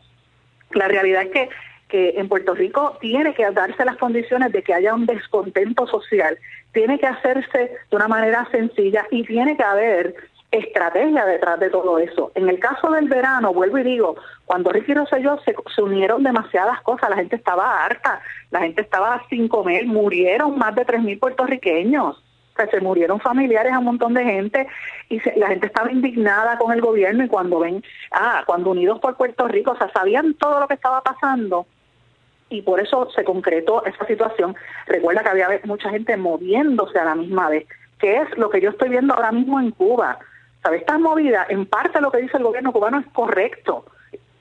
La 0.73 0.87
realidad 0.87 1.23
es 1.23 1.31
que 1.31 1.49
que 1.91 2.15
en 2.17 2.29
Puerto 2.29 2.55
Rico 2.55 2.97
tiene 3.01 3.35
que 3.35 3.51
darse 3.51 3.85
las 3.85 3.97
condiciones 3.97 4.53
de 4.53 4.63
que 4.63 4.73
haya 4.73 4.95
un 4.95 5.07
descontento 5.07 5.87
social, 5.89 6.39
tiene 6.73 6.99
que 6.99 7.07
hacerse 7.07 7.73
de 7.91 7.97
una 7.97 8.09
manera 8.09 8.49
sencilla 8.51 9.07
y 9.11 9.25
tiene 9.25 9.57
que 9.57 9.65
haber 9.65 10.15
estrategia 10.51 11.25
detrás 11.25 11.61
de 11.61 11.71
todo 11.71 11.99
eso. 11.99 12.33
En 12.35 12.49
el 12.49 12.59
caso 12.59 12.91
del 12.91 13.09
verano, 13.09 13.53
vuelvo 13.53 13.79
y 13.79 13.85
digo, 13.85 14.17
cuando 14.45 14.71
Ricky 14.71 14.95
Rosselló 14.95 15.39
se, 15.45 15.55
se 15.75 15.83
unieron 15.83 16.23
demasiadas 16.23 16.81
cosas, 16.83 17.11
la 17.11 17.17
gente 17.17 17.37
estaba 17.37 17.85
harta, 17.85 18.21
la 18.51 18.61
gente 18.61 18.83
estaba 18.83 19.23
sin 19.29 19.49
comer, 19.49 19.87
murieron 19.87 20.59
más 20.59 20.75
de 20.75 20.85
3.000 20.85 21.21
puertorriqueños, 21.21 22.17
o 22.17 22.57
sea, 22.57 22.69
se 22.69 22.81
murieron 22.81 23.21
familiares 23.21 23.73
a 23.73 23.79
un 23.79 23.85
montón 23.85 24.15
de 24.15 24.25
gente 24.25 24.67
y 25.09 25.21
la 25.39 25.49
gente 25.49 25.67
estaba 25.67 25.91
indignada 25.91 26.59
con 26.59 26.73
el 26.73 26.81
gobierno 26.81 27.25
y 27.25 27.29
cuando 27.29 27.61
ven, 27.61 27.83
ah, 28.11 28.43
cuando 28.45 28.71
Unidos 28.71 28.99
por 28.99 29.17
Puerto 29.17 29.47
Rico, 29.47 29.71
o 29.73 29.77
sea, 29.77 29.91
sabían 29.93 30.35
todo 30.35 30.59
lo 30.59 30.67
que 30.67 30.75
estaba 30.75 31.01
pasando 31.03 31.67
y 32.49 32.63
por 32.63 32.81
eso 32.81 33.09
se 33.15 33.23
concretó 33.23 33.85
esa 33.87 34.05
situación. 34.07 34.57
Recuerda 34.87 35.23
que 35.23 35.29
había 35.29 35.61
mucha 35.65 35.91
gente 35.91 36.17
moviéndose 36.17 36.99
a 36.99 37.05
la 37.05 37.15
misma 37.15 37.49
vez, 37.49 37.67
que 38.01 38.17
es 38.17 38.37
lo 38.37 38.51
que 38.51 38.61
yo 38.61 38.71
estoy 38.71 38.89
viendo 38.89 39.15
ahora 39.15 39.31
mismo 39.31 39.61
en 39.61 39.71
Cuba 39.71 40.19
¿Sabes? 40.63 40.81
Esta 40.81 40.99
movida, 40.99 41.47
en 41.49 41.67
parte 41.67 42.01
lo 42.01 42.11
que 42.11 42.19
dice 42.19 42.37
el 42.37 42.45
gobierno 42.45 42.73
cubano 42.73 42.99
es 42.99 43.07
correcto. 43.13 43.87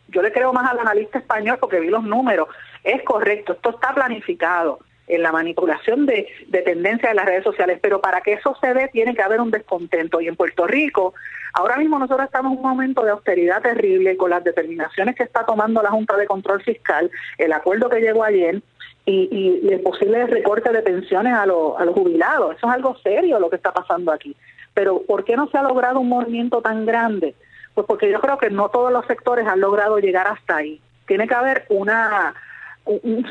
Yo 0.09 0.21
le 0.21 0.31
creo 0.31 0.51
más 0.53 0.69
al 0.69 0.79
analista 0.79 1.19
español 1.19 1.57
porque 1.59 1.79
vi 1.79 1.89
los 1.89 2.03
números. 2.03 2.49
Es 2.83 3.03
correcto, 3.03 3.53
esto 3.53 3.69
está 3.69 3.93
planificado 3.93 4.79
en 5.07 5.23
la 5.23 5.31
manipulación 5.31 6.05
de, 6.05 6.27
de 6.47 6.61
tendencias 6.61 7.11
de 7.11 7.15
las 7.15 7.25
redes 7.25 7.43
sociales, 7.43 7.79
pero 7.81 7.99
para 7.99 8.21
que 8.21 8.33
eso 8.33 8.55
se 8.61 8.73
dé 8.73 8.89
tiene 8.89 9.15
que 9.15 9.23
haber 9.23 9.41
un 9.41 9.49
descontento. 9.49 10.21
Y 10.21 10.27
en 10.27 10.35
Puerto 10.35 10.67
Rico, 10.67 11.13
ahora 11.53 11.77
mismo 11.77 11.97
nosotros 11.97 12.25
estamos 12.25 12.51
en 12.51 12.57
un 12.59 12.63
momento 12.63 13.03
de 13.03 13.11
austeridad 13.11 13.61
terrible 13.61 14.17
con 14.17 14.29
las 14.29 14.43
determinaciones 14.43 15.15
que 15.15 15.23
está 15.23 15.45
tomando 15.45 15.81
la 15.81 15.89
Junta 15.89 16.15
de 16.15 16.27
Control 16.27 16.61
Fiscal, 16.61 17.09
el 17.37 17.53
acuerdo 17.53 17.89
que 17.89 18.01
llegó 18.01 18.23
ayer, 18.23 18.61
y, 19.05 19.61
y 19.63 19.73
el 19.73 19.81
posible 19.81 20.27
recorte 20.27 20.71
de 20.71 20.83
pensiones 20.83 21.33
a 21.33 21.47
los 21.47 21.95
jubilados. 21.95 22.55
Eso 22.55 22.67
es 22.67 22.73
algo 22.73 22.95
serio 22.97 23.39
lo 23.39 23.49
que 23.49 23.55
está 23.55 23.73
pasando 23.73 24.11
aquí. 24.11 24.35
Pero 24.79 25.01
¿por 25.01 25.25
qué 25.25 25.35
no 25.35 25.49
se 25.49 25.57
ha 25.57 25.61
logrado 25.61 25.99
un 25.99 26.07
movimiento 26.07 26.61
tan 26.61 26.85
grande? 26.85 27.35
Pues 27.73 27.85
porque 27.85 28.09
yo 28.09 28.21
creo 28.21 28.37
que 28.37 28.49
no 28.49 28.69
todos 28.69 28.93
los 28.93 29.05
sectores 29.07 29.45
han 29.45 29.59
logrado 29.59 29.99
llegar 29.99 30.25
hasta 30.25 30.55
ahí. 30.55 30.79
Tiene 31.05 31.27
que 31.27 31.33
haber 31.33 31.65
una 31.67 32.33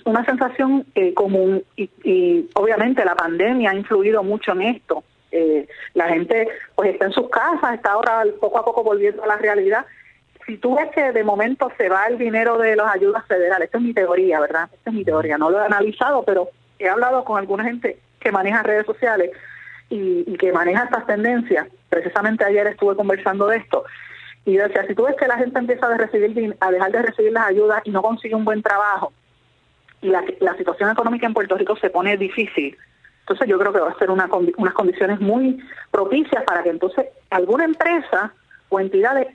una 0.05 0.25
sensación 0.27 0.85
eh, 0.95 1.15
común 1.15 1.65
y, 1.75 2.51
obviamente 2.55 3.03
la 3.03 3.15
pandemia 3.15 3.71
ha 3.71 3.75
influido 3.75 4.23
mucho 4.23 4.53
en 4.53 4.61
esto. 4.61 5.05
Eh, 5.33 5.67
la 5.95 6.09
gente 6.09 6.49
pues 6.75 6.91
está 6.91 7.07
en 7.07 7.13
sus 7.13 7.31
casas, 7.31 7.77
está 7.77 7.93
ahora 7.93 8.25
poco 8.39 8.59
a 8.59 8.65
poco 8.67 8.85
volviendo 8.85 9.25
a 9.25 9.27
la 9.27 9.39
realidad. 9.39 9.87
Si 10.45 10.59
tú 10.59 10.77
ves 10.77 10.91
que 10.95 11.13
de 11.13 11.25
momento 11.25 11.73
se 11.79 11.89
va 11.89 12.09
el 12.09 12.19
dinero 12.19 12.59
de 12.59 12.77
las 12.77 12.95
ayudas 12.95 13.25
federales, 13.27 13.69
esta 13.69 13.79
es 13.79 13.85
mi 13.85 13.95
teoría, 13.95 14.39
¿verdad? 14.39 14.69
Esta 14.71 14.91
es 14.91 14.97
mi 14.97 15.05
teoría, 15.05 15.39
no 15.39 15.49
lo 15.49 15.63
he 15.63 15.65
analizado, 15.65 16.25
pero 16.25 16.51
he 16.79 16.91
hablado 16.91 17.25
con 17.25 17.39
alguna 17.39 17.65
gente 17.65 17.99
que 18.21 18.31
maneja 18.31 18.63
redes 18.63 18.85
sociales 18.85 19.31
y, 19.91 20.37
que 20.37 20.53
maneja 20.53 20.85
estas 20.85 21.07
tendencias. 21.07 21.67
Precisamente 21.89 22.45
ayer 22.45 22.67
estuve 22.67 22.97
conversando 22.97 23.47
de 23.47 23.59
esto. 23.59 23.85
Y 24.45 24.57
decía, 24.57 24.87
si 24.87 24.95
tú 24.95 25.05
ves 25.05 25.17
que 25.17 25.27
la 25.27 25.37
gente 25.39 25.59
empieza 25.59 25.87
a, 25.87 25.97
recibir, 25.97 26.57
a 26.61 26.71
dejar 26.71 26.93
de 26.93 27.03
recibir 27.03 27.33
las 27.33 27.49
ayudas 27.49 27.83
y 27.85 27.91
no 27.91 28.03
consigue 28.03 28.35
un 28.35 28.45
buen 28.45 28.63
trabajo, 28.63 29.13
y 30.01 30.09
la, 30.09 30.23
la 30.41 30.57
situación 30.57 30.91
económica 30.91 31.27
en 31.27 31.35
Puerto 31.35 31.57
Rico 31.57 31.77
se 31.77 31.91
pone 31.91 32.17
difícil, 32.17 32.77
entonces 33.29 33.47
yo 33.47 33.59
creo 33.59 33.75
que 33.75 33.81
va 33.81 33.91
a 33.91 33.99
ser 33.99 34.11
una, 34.11 34.27
unas 34.57 34.73
condiciones 34.73 35.21
muy 35.21 35.63
propicias 35.91 36.45
para 36.45 36.63
que 36.63 36.71
entonces 36.71 37.09
alguna 37.29 37.65
empresa 37.67 38.33
o 38.71 38.81
entidades 38.81 39.27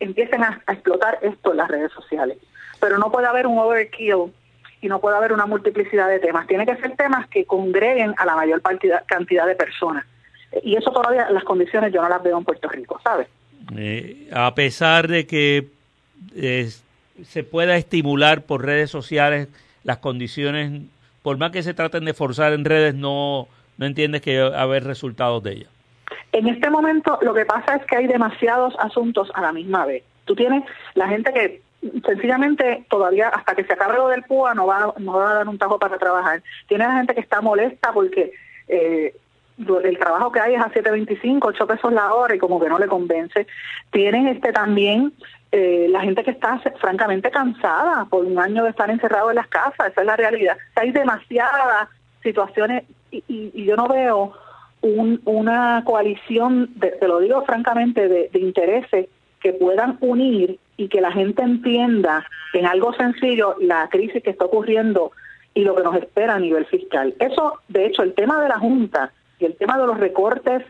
empiecen 0.00 0.42
a, 0.42 0.62
a, 0.66 0.72
explotar 0.72 1.18
esto 1.20 1.50
en 1.50 1.58
las 1.58 1.68
redes 1.68 1.92
sociales. 1.92 2.38
Pero 2.80 2.96
no 2.96 3.12
puede 3.12 3.26
haber 3.26 3.46
un 3.46 3.58
overkill 3.58 4.32
y 4.84 4.88
no 4.88 5.00
puede 5.00 5.16
haber 5.16 5.32
una 5.32 5.46
multiplicidad 5.46 6.08
de 6.08 6.18
temas. 6.18 6.46
Tiene 6.46 6.66
que 6.66 6.76
ser 6.76 6.94
temas 6.94 7.26
que 7.28 7.46
congreguen 7.46 8.14
a 8.18 8.26
la 8.26 8.36
mayor 8.36 8.60
cantidad 9.06 9.46
de 9.46 9.54
personas. 9.54 10.04
Y 10.62 10.76
eso 10.76 10.92
todavía, 10.92 11.30
las 11.30 11.42
condiciones 11.42 11.90
yo 11.90 12.02
no 12.02 12.08
las 12.10 12.22
veo 12.22 12.36
en 12.36 12.44
Puerto 12.44 12.68
Rico, 12.68 13.00
¿sabes? 13.02 13.26
Eh, 13.74 14.28
a 14.30 14.54
pesar 14.54 15.08
de 15.08 15.26
que 15.26 15.68
eh, 16.36 16.68
se 17.24 17.44
pueda 17.44 17.76
estimular 17.76 18.42
por 18.42 18.62
redes 18.62 18.90
sociales 18.90 19.48
las 19.84 19.98
condiciones, 19.98 20.82
por 21.22 21.38
más 21.38 21.50
que 21.50 21.62
se 21.62 21.72
traten 21.72 22.04
de 22.04 22.12
forzar 22.12 22.52
en 22.52 22.66
redes, 22.66 22.94
no, 22.94 23.48
no 23.78 23.86
entiendes 23.86 24.20
que 24.20 24.38
haber 24.38 24.84
resultados 24.84 25.42
de 25.42 25.52
ellas. 25.52 25.70
En 26.32 26.46
este 26.46 26.68
momento 26.68 27.18
lo 27.22 27.32
que 27.32 27.46
pasa 27.46 27.76
es 27.76 27.86
que 27.86 27.96
hay 27.96 28.06
demasiados 28.06 28.74
asuntos 28.78 29.30
a 29.34 29.40
la 29.40 29.52
misma 29.52 29.86
vez. 29.86 30.04
Tú 30.26 30.34
tienes 30.34 30.62
la 30.94 31.08
gente 31.08 31.32
que 31.32 31.63
sencillamente 32.04 32.84
todavía 32.88 33.28
hasta 33.28 33.54
que 33.54 33.64
se 33.64 33.72
acabe 33.72 33.96
lo 33.96 34.08
del 34.08 34.22
PUA 34.22 34.54
no 34.54 34.66
va, 34.66 34.94
no 34.98 35.12
va 35.14 35.30
a 35.30 35.34
dar 35.34 35.48
un 35.48 35.58
tajo 35.58 35.78
para 35.78 35.98
trabajar. 35.98 36.42
Tiene 36.68 36.84
la 36.84 36.96
gente 36.96 37.14
que 37.14 37.20
está 37.20 37.40
molesta 37.40 37.92
porque 37.92 38.32
eh, 38.68 39.14
el 39.58 39.98
trabajo 39.98 40.32
que 40.32 40.40
hay 40.40 40.54
es 40.54 40.60
a 40.60 40.70
7.25, 40.70 41.40
8 41.42 41.66
pesos 41.66 41.92
la 41.92 42.12
hora 42.14 42.34
y 42.34 42.38
como 42.38 42.60
que 42.60 42.68
no 42.68 42.78
le 42.78 42.86
convence. 42.86 43.46
Tienen 43.90 44.26
este 44.28 44.52
también 44.52 45.12
eh, 45.52 45.86
la 45.90 46.00
gente 46.00 46.24
que 46.24 46.32
está 46.32 46.60
francamente 46.80 47.30
cansada 47.30 48.06
por 48.06 48.24
un 48.24 48.38
año 48.38 48.64
de 48.64 48.70
estar 48.70 48.90
encerrado 48.90 49.30
en 49.30 49.36
las 49.36 49.48
casas, 49.48 49.92
esa 49.92 50.00
es 50.00 50.06
la 50.06 50.16
realidad. 50.16 50.56
Hay 50.74 50.90
demasiadas 50.90 51.88
situaciones 52.22 52.84
y, 53.10 53.64
yo 53.64 53.76
no 53.76 53.86
veo 53.86 54.32
una 54.82 55.82
coalición, 55.86 56.74
te 56.78 57.08
lo 57.08 57.20
digo 57.20 57.42
francamente, 57.44 58.06
de, 58.06 58.28
de 58.30 58.38
intereses 58.38 59.06
que 59.40 59.52
puedan 59.52 59.96
unir 60.00 60.58
y 60.76 60.88
que 60.88 61.00
la 61.00 61.12
gente 61.12 61.42
entienda 61.42 62.26
en 62.52 62.66
algo 62.66 62.92
sencillo 62.94 63.56
la 63.60 63.88
crisis 63.88 64.22
que 64.22 64.30
está 64.30 64.44
ocurriendo 64.44 65.12
y 65.54 65.62
lo 65.62 65.76
que 65.76 65.82
nos 65.82 65.96
espera 65.96 66.34
a 66.34 66.40
nivel 66.40 66.66
fiscal. 66.66 67.14
Eso, 67.18 67.60
de 67.68 67.86
hecho, 67.86 68.02
el 68.02 68.14
tema 68.14 68.42
de 68.42 68.48
la 68.48 68.58
Junta 68.58 69.12
y 69.38 69.44
el 69.44 69.56
tema 69.56 69.78
de 69.78 69.86
los 69.86 69.98
recortes 69.98 70.64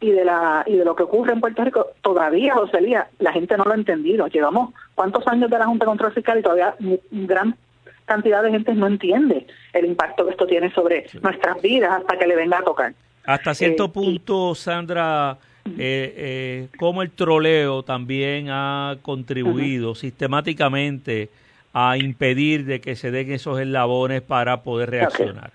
y 0.00 0.10
de 0.10 0.24
la 0.24 0.64
y 0.66 0.76
de 0.76 0.84
lo 0.84 0.96
que 0.96 1.04
ocurre 1.04 1.32
en 1.32 1.40
Puerto 1.40 1.64
Rico, 1.64 1.88
todavía, 2.02 2.54
José 2.54 2.80
Lía, 2.80 3.08
la 3.18 3.32
gente 3.32 3.56
no 3.56 3.64
lo 3.64 3.72
ha 3.72 3.76
entendido. 3.76 4.26
Llevamos 4.26 4.74
cuántos 4.94 5.26
años 5.26 5.50
de 5.50 5.58
la 5.58 5.66
Junta 5.66 5.84
de 5.84 5.90
Control 5.90 6.12
Fiscal 6.12 6.38
y 6.38 6.42
todavía 6.42 6.74
gran 7.10 7.56
cantidad 8.04 8.42
de 8.42 8.50
gente 8.50 8.74
no 8.74 8.86
entiende 8.86 9.46
el 9.72 9.86
impacto 9.86 10.24
que 10.24 10.32
esto 10.32 10.46
tiene 10.46 10.72
sobre 10.72 11.06
nuestras 11.22 11.62
vidas 11.62 12.00
hasta 12.00 12.18
que 12.18 12.26
le 12.26 12.36
venga 12.36 12.58
a 12.58 12.62
tocar. 12.62 12.94
Hasta 13.24 13.54
cierto 13.54 13.84
eh, 13.84 13.88
punto, 13.88 14.54
Sandra, 14.54 15.38
eh, 15.64 16.14
eh, 16.16 16.68
cómo 16.78 17.02
el 17.02 17.10
troleo 17.10 17.82
también 17.82 18.48
ha 18.50 18.96
contribuido 19.02 19.94
sistemáticamente 19.94 21.30
a 21.72 21.96
impedir 21.96 22.64
de 22.64 22.80
que 22.80 22.96
se 22.96 23.10
den 23.10 23.32
esos 23.32 23.60
eslabones 23.60 24.22
para 24.22 24.62
poder 24.62 24.90
reaccionar. 24.90 25.52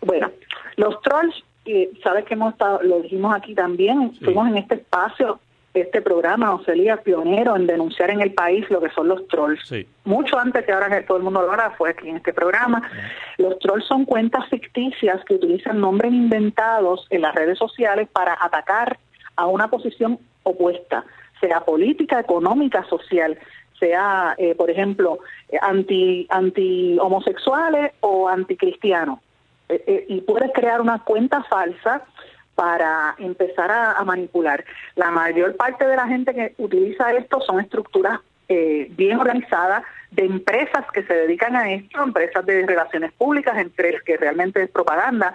Bueno, 0.00 0.30
los 0.76 1.00
trolls, 1.02 1.34
eh, 1.66 1.90
sabes 2.02 2.24
que 2.24 2.34
hemos 2.34 2.52
estado, 2.52 2.82
lo 2.82 3.00
dijimos 3.00 3.34
aquí 3.34 3.54
también, 3.54 4.14
fuimos 4.14 4.48
en 4.48 4.58
este 4.58 4.76
espacio, 4.76 5.40
este 5.74 6.00
programa, 6.00 6.54
Ocelia, 6.54 6.98
pionero 6.98 7.56
en 7.56 7.66
denunciar 7.66 8.10
en 8.10 8.20
el 8.20 8.32
país 8.32 8.64
lo 8.70 8.80
que 8.80 8.90
son 8.90 9.08
los 9.08 9.26
trolls. 9.26 9.60
Mucho 10.04 10.38
antes 10.38 10.64
que 10.64 10.72
ahora 10.72 10.88
que 10.88 11.04
todo 11.04 11.18
el 11.18 11.24
mundo 11.24 11.42
lo 11.42 11.50
hará, 11.50 11.72
fue 11.72 11.90
aquí 11.90 12.08
en 12.08 12.16
este 12.16 12.32
programa. 12.32 12.88
Los 13.38 13.58
trolls 13.58 13.84
son 13.86 14.04
cuentas 14.04 14.48
ficticias 14.48 15.24
que 15.24 15.34
utilizan 15.34 15.80
nombres 15.80 16.12
inventados 16.12 17.06
en 17.10 17.22
las 17.22 17.34
redes 17.34 17.58
sociales 17.58 18.08
para 18.12 18.38
atacar 18.40 18.98
a 19.36 19.46
una 19.46 19.68
posición 19.68 20.18
opuesta, 20.42 21.04
sea 21.40 21.64
política, 21.64 22.20
económica, 22.20 22.84
social, 22.84 23.38
sea, 23.78 24.34
eh, 24.38 24.54
por 24.54 24.70
ejemplo, 24.70 25.18
eh, 25.48 25.58
anti, 25.60 26.26
anti 26.30 26.96
homosexuales 27.00 27.92
o 28.00 28.28
anticristianos. 28.28 29.18
Eh, 29.68 30.06
y 30.08 30.20
puedes 30.20 30.52
crear 30.52 30.80
una 30.80 31.02
cuenta 31.02 31.42
falsa 31.44 32.02
para 32.54 33.16
empezar 33.18 33.70
a, 33.70 34.02
manipular. 34.04 34.64
La 34.94 35.10
mayor 35.10 35.56
parte 35.56 35.86
de 35.86 35.96
la 35.96 36.06
gente 36.06 36.32
que 36.32 36.54
utiliza 36.58 37.12
esto 37.12 37.40
son 37.40 37.60
estructuras 37.60 38.20
bien 38.46 39.18
organizadas 39.18 39.82
de 40.10 40.26
empresas 40.26 40.84
que 40.92 41.02
se 41.02 41.14
dedican 41.14 41.56
a 41.56 41.72
esto, 41.72 42.00
empresas 42.00 42.44
de 42.46 42.64
relaciones 42.64 43.10
públicas, 43.12 43.58
empresas 43.58 44.02
que 44.02 44.18
realmente 44.18 44.62
es 44.62 44.70
propaganda, 44.70 45.34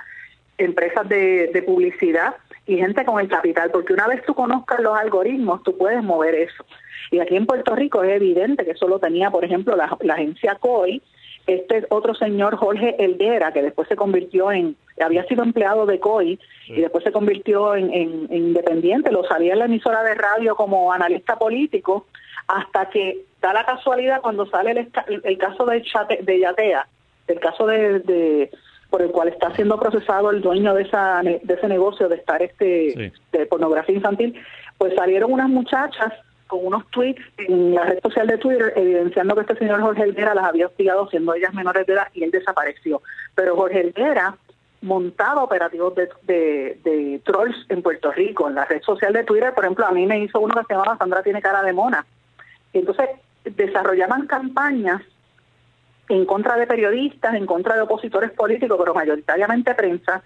empresas 0.58 1.10
de 1.10 1.64
publicidad 1.66 2.36
y 2.70 2.78
gente 2.78 3.04
con 3.04 3.20
el 3.20 3.28
capital, 3.28 3.72
porque 3.72 3.94
una 3.94 4.08
vez 4.08 4.24
tú 4.26 4.36
conozcas 4.36 4.80
los 4.80 4.96
algoritmos, 4.96 5.64
tú 5.64 5.76
puedes 5.76 6.04
mover 6.04 6.36
eso. 6.36 6.64
Y 7.10 7.20
aquí 7.20 7.36
en 7.36 7.48
Puerto 7.48 7.76
Rico 7.76 8.04
es 8.04 8.12
evidente 8.12 8.64
que 8.64 8.72
eso 8.72 8.88
lo 8.88 9.00
tenía, 9.00 9.32
por 9.32 9.44
ejemplo, 9.44 9.76
la, 9.76 9.98
agencia 10.14 10.54
COI, 10.54 11.02
este 11.48 11.88
otro 11.90 12.14
señor 12.14 12.58
Jorge 12.58 12.96
Eldera, 13.04 13.52
que 13.52 13.64
después 13.64 13.88
se 13.88 13.96
convirtió 13.96 14.52
en, 14.52 14.76
había 15.04 15.26
sido 15.26 15.42
empleado 15.42 15.88
de 15.88 16.00
COI 16.00 16.40
y 16.68 16.82
después 16.82 17.04
se 17.04 17.12
convirtió 17.12 17.74
en, 17.74 17.92
independiente, 18.32 19.12
lo 19.12 19.24
salía 19.24 19.54
en 19.54 19.60
la 19.60 19.66
emisora 19.66 20.04
de 20.04 20.14
radio 20.14 20.56
como 20.56 20.94
analista 20.94 21.40
político, 21.40 22.06
hasta 22.48 22.88
que 22.92 23.26
da 23.42 23.52
la 23.52 23.66
casualidad 23.66 24.22
cuando 24.22 24.46
sale 24.46 24.88
el, 25.24 25.38
caso 25.40 25.66
de, 25.66 25.82
de 26.22 26.40
Yatea, 26.40 26.88
el 27.28 27.40
caso 27.40 27.66
de 27.66 28.52
por 28.90 29.02
el 29.02 29.12
cual 29.12 29.28
está 29.28 29.54
siendo 29.56 29.80
procesado 29.80 30.32
el 30.32 30.42
dueño 30.42 30.74
de, 30.74 30.84
esa, 30.84 31.22
de 31.22 31.42
ese 31.48 31.68
negocio 31.68 32.10
de 32.10 32.16
estar 32.16 32.42
este 32.42 33.12
de 33.32 33.46
pornografía 33.46 33.96
infantil, 33.96 34.40
pues 34.78 34.96
salieron 34.96 35.32
unas 35.32 35.50
muchachas 35.50 36.14
con 36.48 36.66
unos 36.66 36.88
tweets 36.90 37.22
en 37.38 37.76
la 37.76 37.84
red 37.84 38.00
social 38.02 38.26
de 38.26 38.40
Twitter 38.40 38.74
evidenciando 38.76 39.36
que 39.36 39.42
este 39.42 39.58
señor 39.58 39.82
Jorge 39.82 40.02
Helguera 40.02 40.34
las 40.34 40.46
había 40.46 40.66
hostigado 40.66 41.08
siendo 41.10 41.36
ellas 41.36 41.54
menores 41.54 41.86
de 41.86 41.94
edad 41.94 42.08
y 42.14 42.24
él 42.24 42.32
desapareció. 42.32 43.04
Pero 43.36 43.56
Jorge 43.56 43.82
Helguera 43.82 44.36
montaba 44.82 45.44
operativos 45.44 45.94
de, 45.94 46.10
de, 46.84 47.22
trolls 47.24 47.56
en 47.70 47.84
Puerto 47.84 48.12
Rico. 48.12 48.48
En 48.48 48.56
la 48.56 48.66
red 48.66 48.82
social 48.82 49.14
de 49.14 49.24
Twitter, 49.24 49.54
por 49.54 49.66
ejemplo, 49.66 49.86
a 49.86 49.92
mí 49.92 50.08
me 50.08 50.20
hizo 50.20 50.40
uno 50.40 50.56
que 50.56 50.64
se 50.68 50.74
llamaba 50.74 50.98
Sandra 50.98 51.22
tiene 51.22 51.42
cara 51.42 51.62
de 51.62 51.74
mona. 51.74 52.04
Y 52.74 52.80
entonces 52.80 53.10
desarrollaban 53.44 54.26
campañas 54.26 55.04
en 56.10 56.26
contra 56.26 56.58
de 56.58 56.68
periodistas, 56.68 57.36
en 57.36 57.46
contra 57.46 57.76
de 57.76 57.82
opositores 57.82 58.32
políticos, 58.32 58.78
pero 58.80 58.94
mayoritariamente 58.94 59.76
prensa, 59.76 60.22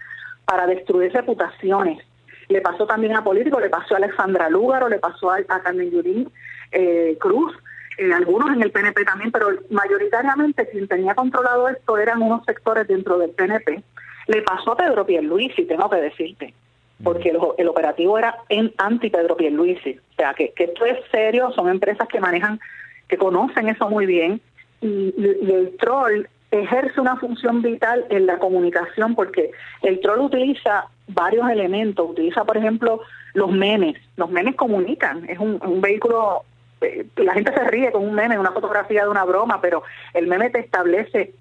para 0.46 0.66
destruir 0.66 1.12
reputaciones. 1.12 2.02
Le 2.48 2.60
pasó 2.60 2.86
también 2.86 3.16
a 3.16 3.24
políticos, 3.24 3.62
le 3.62 3.70
pasó 3.70 3.94
a 3.94 3.98
Alexandra 3.98 4.48
Lúgaro, 4.48 4.88
le 4.88 4.98
pasó 4.98 5.30
a, 5.30 5.42
Carmen 5.42 5.90
Yurín 5.90 6.30
eh, 6.72 7.16
Cruz, 7.20 7.54
eh, 7.98 8.12
algunos 8.12 8.54
en 8.54 8.62
el 8.62 8.70
PNP 8.70 9.04
también, 9.04 9.30
pero 9.30 9.48
mayoritariamente 9.70 10.68
quien 10.68 10.88
tenía 10.88 11.14
controlado 11.14 11.68
esto 11.68 11.96
eran 11.98 12.22
unos 12.22 12.44
sectores 12.44 12.88
dentro 12.88 13.18
del 13.18 13.30
PNP. 13.30 13.82
Le 14.26 14.42
pasó 14.42 14.72
a 14.72 14.76
Pedro 14.76 15.06
Pierluisi, 15.06 15.64
tengo 15.64 15.88
que 15.88 15.96
decirte, 15.96 16.54
porque 17.02 17.30
el, 17.58 17.68
operativo 17.68 18.18
era 18.18 18.36
en 18.48 18.72
anti 18.78 19.10
Pedro 19.10 19.36
Pierluisi. 19.36 19.98
O 19.98 20.14
sea, 20.16 20.32
que, 20.34 20.52
que 20.52 20.64
esto 20.64 20.86
es 20.86 20.98
serio, 21.10 21.52
son 21.52 21.68
empresas 21.68 22.08
que 22.08 22.20
manejan, 22.20 22.58
que 23.06 23.18
conocen 23.18 23.68
eso 23.68 23.88
muy 23.88 24.06
bien, 24.06 24.40
y, 24.80 25.14
el 25.18 25.76
troll 25.78 26.26
ejerce 26.50 27.00
una 27.00 27.16
función 27.16 27.62
vital 27.62 28.04
en 28.10 28.26
la 28.26 28.38
comunicación 28.38 29.14
porque 29.14 29.50
el 29.82 30.00
troll 30.00 30.20
utiliza 30.20 30.86
varios 31.08 31.48
elementos, 31.50 32.10
utiliza 32.10 32.44
por 32.44 32.56
ejemplo 32.56 33.00
los 33.34 33.50
memes, 33.50 33.96
los 34.16 34.30
memes 34.30 34.54
comunican, 34.54 35.28
es 35.28 35.38
un, 35.38 35.80
vehículo, 35.80 36.44
eh, 36.80 37.06
la 37.16 37.34
gente 37.34 37.52
se 37.52 37.64
ríe 37.64 37.90
con 37.90 38.04
un 38.04 38.14
meme, 38.14 38.38
una 38.38 38.52
fotografía 38.52 39.02
de 39.02 39.08
una 39.08 39.24
broma, 39.24 39.60
pero 39.60 39.82
el 40.12 40.28
meme 40.28 40.50
te 40.50 40.60
establece, 40.60 41.34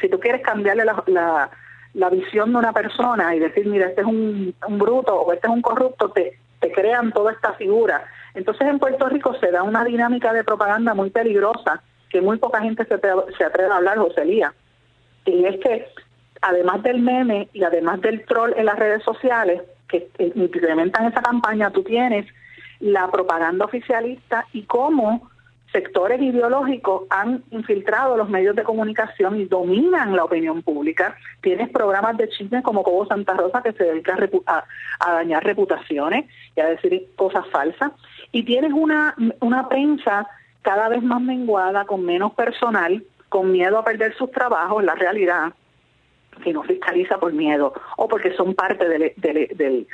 si 0.00 0.08
tú 0.08 0.20
quieres 0.20 0.42
cambiarle 0.42 0.84
la, 0.84 1.50
la, 1.94 2.10
visión 2.10 2.52
de 2.52 2.58
una 2.58 2.72
persona 2.72 3.34
y 3.34 3.40
decir, 3.40 3.66
mira, 3.66 3.88
este 3.88 4.02
es 4.02 4.06
un, 4.06 4.54
un 4.68 4.78
bruto 4.78 5.14
o 5.14 5.32
este 5.32 5.48
es 5.48 5.52
un 5.52 5.62
corrupto, 5.62 6.10
te 6.10 6.38
crean 6.72 7.12
toda 7.12 7.32
esta 7.32 7.54
figura. 7.54 8.04
Entonces 8.34 8.66
en 8.66 8.78
Puerto 8.78 9.08
Rico 9.08 9.34
se 9.40 9.50
da 9.50 9.62
una 9.62 9.84
dinámica 9.84 10.32
de 10.32 10.44
propaganda 10.44 10.94
muy 10.94 11.10
peligrosa 11.10 11.82
que 12.12 12.20
muy 12.20 12.36
poca 12.36 12.60
gente 12.60 12.84
se 12.84 12.94
atreve, 12.94 13.72
a 13.72 13.76
hablar, 13.76 13.96
José 13.98 14.26
Lía. 14.26 14.52
Y 15.24 15.46
es 15.46 15.58
que 15.60 15.86
además 16.42 16.82
del 16.82 17.00
meme 17.00 17.48
y 17.54 17.64
además 17.64 18.02
del 18.02 18.24
troll 18.26 18.52
en 18.54 18.66
las 18.66 18.78
redes 18.78 19.02
sociales 19.02 19.62
que 19.88 20.08
implementan 20.36 21.06
esa 21.06 21.22
campaña, 21.22 21.70
tú 21.70 21.82
tienes 21.82 22.26
la 22.80 23.10
propaganda 23.10 23.64
oficialista 23.64 24.46
y 24.52 24.64
cómo 24.64 25.30
sectores 25.72 26.20
ideológicos 26.20 27.04
han 27.08 27.44
infiltrado 27.50 28.18
los 28.18 28.28
medios 28.28 28.54
de 28.54 28.62
comunicación 28.62 29.40
y 29.40 29.46
dominan 29.46 30.14
la 30.14 30.24
opinión 30.24 30.60
pública. 30.60 31.16
Tienes 31.40 31.70
programas 31.70 32.18
de 32.18 32.28
chisme 32.28 32.62
como 32.62 32.82
Cobo 32.82 33.06
Santa 33.06 33.32
Rosa 33.32 33.62
que 33.62 33.72
se 33.72 33.84
dedica 33.84 34.18
a, 34.46 34.64
a, 35.00 35.12
dañar 35.14 35.42
reputaciones 35.44 36.26
y 36.54 36.60
a 36.60 36.66
decir 36.66 37.08
cosas 37.16 37.46
falsas. 37.50 37.92
Y 38.32 38.44
tienes 38.44 38.72
una, 38.74 39.14
una 39.40 39.66
prensa 39.70 40.28
cada 40.62 40.88
vez 40.88 41.02
más 41.02 41.20
menguada, 41.20 41.84
con 41.84 42.04
menos 42.04 42.34
personal, 42.34 43.04
con 43.28 43.52
miedo 43.52 43.78
a 43.78 43.84
perder 43.84 44.14
sus 44.16 44.30
trabajos, 44.30 44.84
la 44.84 44.94
realidad, 44.94 45.52
que 46.42 46.52
no 46.52 46.62
fiscaliza 46.62 47.18
por 47.18 47.32
miedo 47.32 47.72
o 47.96 48.08
porque 48.08 48.34
son 48.34 48.54
parte 48.54 48.88
de, 48.88 49.14
de, 49.16 49.86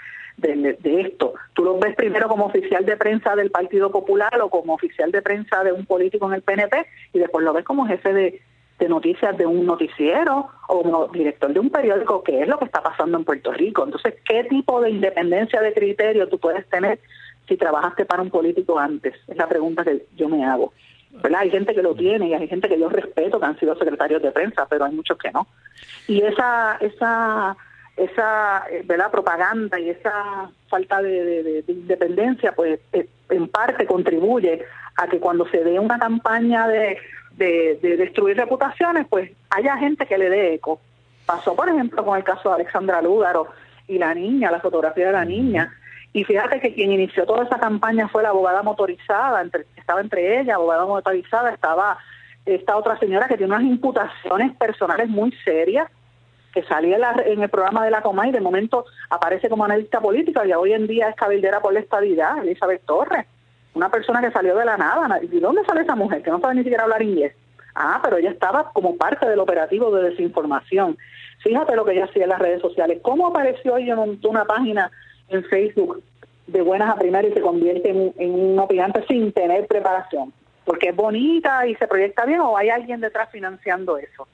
esto. 1.00 1.34
Tú 1.54 1.64
los 1.64 1.80
ves 1.80 1.96
primero 1.96 2.28
como 2.28 2.46
oficial 2.46 2.84
de 2.84 2.96
prensa 2.96 3.34
del 3.34 3.50
Partido 3.50 3.90
Popular 3.90 4.40
o 4.40 4.48
como 4.48 4.74
oficial 4.74 5.10
de 5.10 5.22
prensa 5.22 5.64
de 5.64 5.72
un 5.72 5.84
político 5.84 6.26
en 6.28 6.34
el 6.34 6.42
PNP 6.42 6.86
y 7.12 7.18
después 7.18 7.44
lo 7.44 7.52
ves 7.52 7.64
como 7.64 7.86
jefe 7.86 8.12
de, 8.12 8.40
de 8.78 8.88
noticias 8.88 9.36
de 9.36 9.46
un 9.46 9.66
noticiero 9.66 10.48
o 10.68 10.82
como 10.82 11.08
director 11.08 11.52
de 11.52 11.60
un 11.60 11.70
periódico, 11.70 12.22
que 12.22 12.42
es 12.42 12.48
lo 12.48 12.58
que 12.58 12.66
está 12.66 12.82
pasando 12.82 13.18
en 13.18 13.24
Puerto 13.24 13.52
Rico. 13.52 13.84
Entonces, 13.84 14.14
¿qué 14.24 14.44
tipo 14.44 14.80
de 14.80 14.90
independencia 14.90 15.60
de 15.60 15.72
criterio 15.72 16.28
tú 16.28 16.38
puedes 16.38 16.68
tener 16.68 17.00
si 17.48 17.56
trabajaste 17.56 18.04
para 18.04 18.22
un 18.22 18.30
político 18.30 18.78
antes? 18.78 19.14
Es 19.26 19.36
la 19.36 19.48
pregunta 19.48 19.84
que 19.84 20.06
yo 20.16 20.28
me 20.28 20.44
hago. 20.44 20.72
¿verdad? 21.10 21.40
Hay 21.40 21.50
gente 21.50 21.74
que 21.74 21.82
lo 21.82 21.94
tiene 21.94 22.28
y 22.28 22.34
hay 22.34 22.46
gente 22.48 22.68
que 22.68 22.78
yo 22.78 22.88
respeto 22.88 23.40
que 23.40 23.46
han 23.46 23.58
sido 23.58 23.74
secretarios 23.76 24.22
de 24.22 24.30
prensa, 24.30 24.66
pero 24.66 24.84
hay 24.84 24.92
muchos 24.92 25.18
que 25.18 25.32
no. 25.32 25.46
Y 26.06 26.22
esa 26.22 26.76
esa 26.80 27.56
esa 27.96 28.64
¿verdad? 28.84 29.10
propaganda 29.10 29.80
y 29.80 29.90
esa 29.90 30.50
falta 30.68 31.02
de, 31.02 31.64
independencia, 31.66 32.52
pues 32.52 32.78
eh, 32.92 33.08
en 33.30 33.48
parte 33.48 33.86
contribuye 33.86 34.64
a 34.96 35.08
que 35.08 35.18
cuando 35.18 35.48
se 35.48 35.64
dé 35.64 35.80
una 35.80 35.98
campaña 35.98 36.68
de, 36.68 36.98
de, 37.36 37.96
destruir 37.96 38.36
reputaciones, 38.36 39.06
pues 39.08 39.30
haya 39.50 39.76
gente 39.78 40.06
que 40.06 40.18
le 40.18 40.28
dé 40.28 40.54
eco. 40.54 40.80
Pasó, 41.26 41.54
por 41.54 41.68
ejemplo, 41.68 42.04
con 42.04 42.16
el 42.16 42.24
caso 42.24 42.48
de 42.48 42.56
Alexandra 42.56 43.02
Lúgaro 43.02 43.48
y 43.86 43.98
la 43.98 44.14
niña, 44.14 44.50
la 44.50 44.60
fotografía 44.60 45.06
de 45.06 45.12
la 45.12 45.24
niña. 45.24 45.72
Y 46.18 46.24
fíjate 46.24 46.58
que 46.58 46.74
quien 46.74 46.90
inició 46.90 47.24
toda 47.26 47.44
esa 47.44 47.60
campaña 47.60 48.08
fue 48.08 48.24
la 48.24 48.30
abogada 48.30 48.64
motorizada, 48.64 49.40
entre, 49.40 49.66
estaba 49.76 50.00
entre 50.00 50.40
ella, 50.40 50.56
abogada 50.56 50.84
motorizada, 50.84 51.50
estaba 51.52 51.96
esta 52.44 52.76
otra 52.76 52.98
señora 52.98 53.28
que 53.28 53.36
tiene 53.36 53.54
unas 53.54 53.62
imputaciones 53.62 54.56
personales 54.56 55.08
muy 55.08 55.30
serias, 55.44 55.88
que 56.52 56.64
salía 56.64 56.98
en, 57.24 57.40
el 57.40 57.48
programa 57.48 57.84
de 57.84 57.92
la 57.92 58.02
Coma 58.02 58.26
y 58.26 58.32
de 58.32 58.40
momento 58.40 58.84
aparece 59.10 59.48
como 59.48 59.64
analista 59.64 60.00
política 60.00 60.44
y 60.44 60.52
hoy 60.52 60.72
en 60.72 60.88
día 60.88 61.10
es 61.10 61.14
cabildera 61.14 61.60
por 61.60 61.72
la 61.72 61.78
estabilidad, 61.78 62.38
Elizabeth 62.38 62.84
Torres, 62.84 63.24
una 63.74 63.88
persona 63.88 64.20
que 64.20 64.32
salió 64.32 64.56
de 64.56 64.64
la 64.64 64.76
nada. 64.76 65.20
¿Y 65.22 65.38
dónde 65.38 65.62
sale 65.66 65.82
esa 65.82 65.94
mujer 65.94 66.24
que 66.24 66.32
no 66.32 66.40
sabe 66.40 66.56
ni 66.56 66.62
siquiera 66.64 66.82
hablar 66.82 67.00
inglés? 67.00 67.32
Ah, 67.76 68.00
pero 68.02 68.16
ella 68.16 68.30
estaba 68.30 68.72
como 68.72 68.96
parte 68.96 69.24
del 69.28 69.38
operativo 69.38 69.94
de 69.94 70.10
desinformación. 70.10 70.98
Fíjate 71.44 71.76
lo 71.76 71.84
que 71.84 71.92
ella 71.92 72.06
hacía 72.06 72.24
en 72.24 72.30
las 72.30 72.40
redes 72.40 72.60
sociales. 72.60 72.98
¿Cómo 73.02 73.28
apareció 73.28 73.76
ella 73.76 73.92
en 73.92 74.18
una 74.20 74.44
página 74.46 74.90
en 75.28 75.44
Facebook 75.44 76.02
de 76.46 76.62
buenas 76.62 76.90
a 76.90 76.98
primeras 76.98 77.30
y 77.30 77.34
se 77.34 77.40
convierte 77.40 77.90
en, 77.90 78.14
en 78.16 78.34
un 78.34 78.58
opinante 78.58 79.04
sin 79.06 79.32
tener 79.32 79.66
preparación? 79.66 80.32
porque 80.68 80.90
es 80.90 80.96
bonita 80.96 81.66
y 81.66 81.74
se 81.76 81.88
proyecta 81.88 82.26
bien 82.26 82.40
o 82.40 82.54
hay 82.54 82.68
alguien 82.68 83.00
detrás 83.00 83.30
financiando 83.30 83.96
eso. 83.96 84.28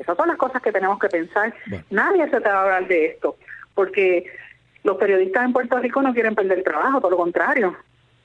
Esas 0.00 0.16
son 0.16 0.28
las 0.28 0.38
cosas 0.38 0.62
que 0.62 0.72
tenemos 0.72 0.98
que 0.98 1.08
pensar. 1.08 1.52
Nadie 1.90 2.24
se 2.30 2.40
te 2.40 2.48
va 2.48 2.60
a 2.60 2.62
hablar 2.62 2.88
de 2.88 3.04
esto, 3.04 3.36
porque 3.74 4.24
los 4.82 4.96
periodistas 4.96 5.44
en 5.44 5.52
Puerto 5.52 5.78
Rico 5.78 6.00
no 6.00 6.14
quieren 6.14 6.34
perder 6.34 6.62
trabajo, 6.62 7.00
todo 7.00 7.10
lo 7.10 7.16
contrario. 7.18 7.76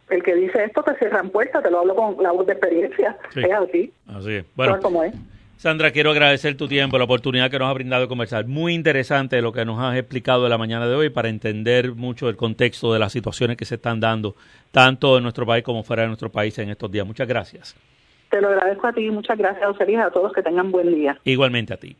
El 0.09 0.23
que 0.23 0.35
dice 0.35 0.63
esto 0.63 0.83
te 0.83 0.95
cierran 0.95 1.31
puertas, 1.31 1.61
te 1.61 1.69
lo 1.69 1.79
hablo 1.79 1.95
con 1.95 2.23
la 2.23 2.31
voz 2.31 2.47
de 2.47 2.53
experiencia. 2.53 3.17
Es 3.35 3.51
así. 3.51 3.91
Así 4.07 4.35
es. 4.35 4.45
Bueno, 4.55 5.03
es. 5.03 5.13
Sandra, 5.59 5.91
quiero 5.91 6.11
agradecer 6.11 6.55
tu 6.55 6.69
tiempo, 6.69 6.97
la 6.97 7.03
oportunidad 7.03 7.51
que 7.51 7.59
nos 7.59 7.69
ha 7.69 7.73
brindado 7.73 8.03
de 8.03 8.07
conversar. 8.07 8.47
Muy 8.47 8.73
interesante 8.73 9.41
lo 9.41 9.51
que 9.51 9.65
nos 9.65 9.77
has 9.77 9.97
explicado 9.97 10.45
de 10.45 10.49
la 10.49 10.57
mañana 10.57 10.87
de 10.87 10.95
hoy 10.95 11.09
para 11.09 11.27
entender 11.27 11.95
mucho 11.95 12.29
el 12.29 12.37
contexto 12.37 12.93
de 12.93 12.99
las 12.99 13.11
situaciones 13.11 13.57
que 13.57 13.65
se 13.65 13.75
están 13.75 13.99
dando, 13.99 14.37
tanto 14.71 15.17
en 15.17 15.23
nuestro 15.23 15.45
país 15.45 15.65
como 15.65 15.83
fuera 15.83 16.03
de 16.03 16.07
nuestro 16.07 16.29
país 16.29 16.57
en 16.59 16.69
estos 16.69 16.89
días. 16.89 17.05
Muchas 17.05 17.27
gracias. 17.27 17.75
Te 18.29 18.39
lo 18.39 18.47
agradezco 18.47 18.87
a 18.87 18.93
ti, 18.93 19.11
muchas 19.11 19.37
gracias, 19.37 19.67
a 19.67 20.11
todos 20.11 20.31
que 20.31 20.41
tengan 20.41 20.71
buen 20.71 20.95
día. 20.95 21.19
Igualmente 21.25 21.73
a 21.73 21.77
ti. 21.77 21.97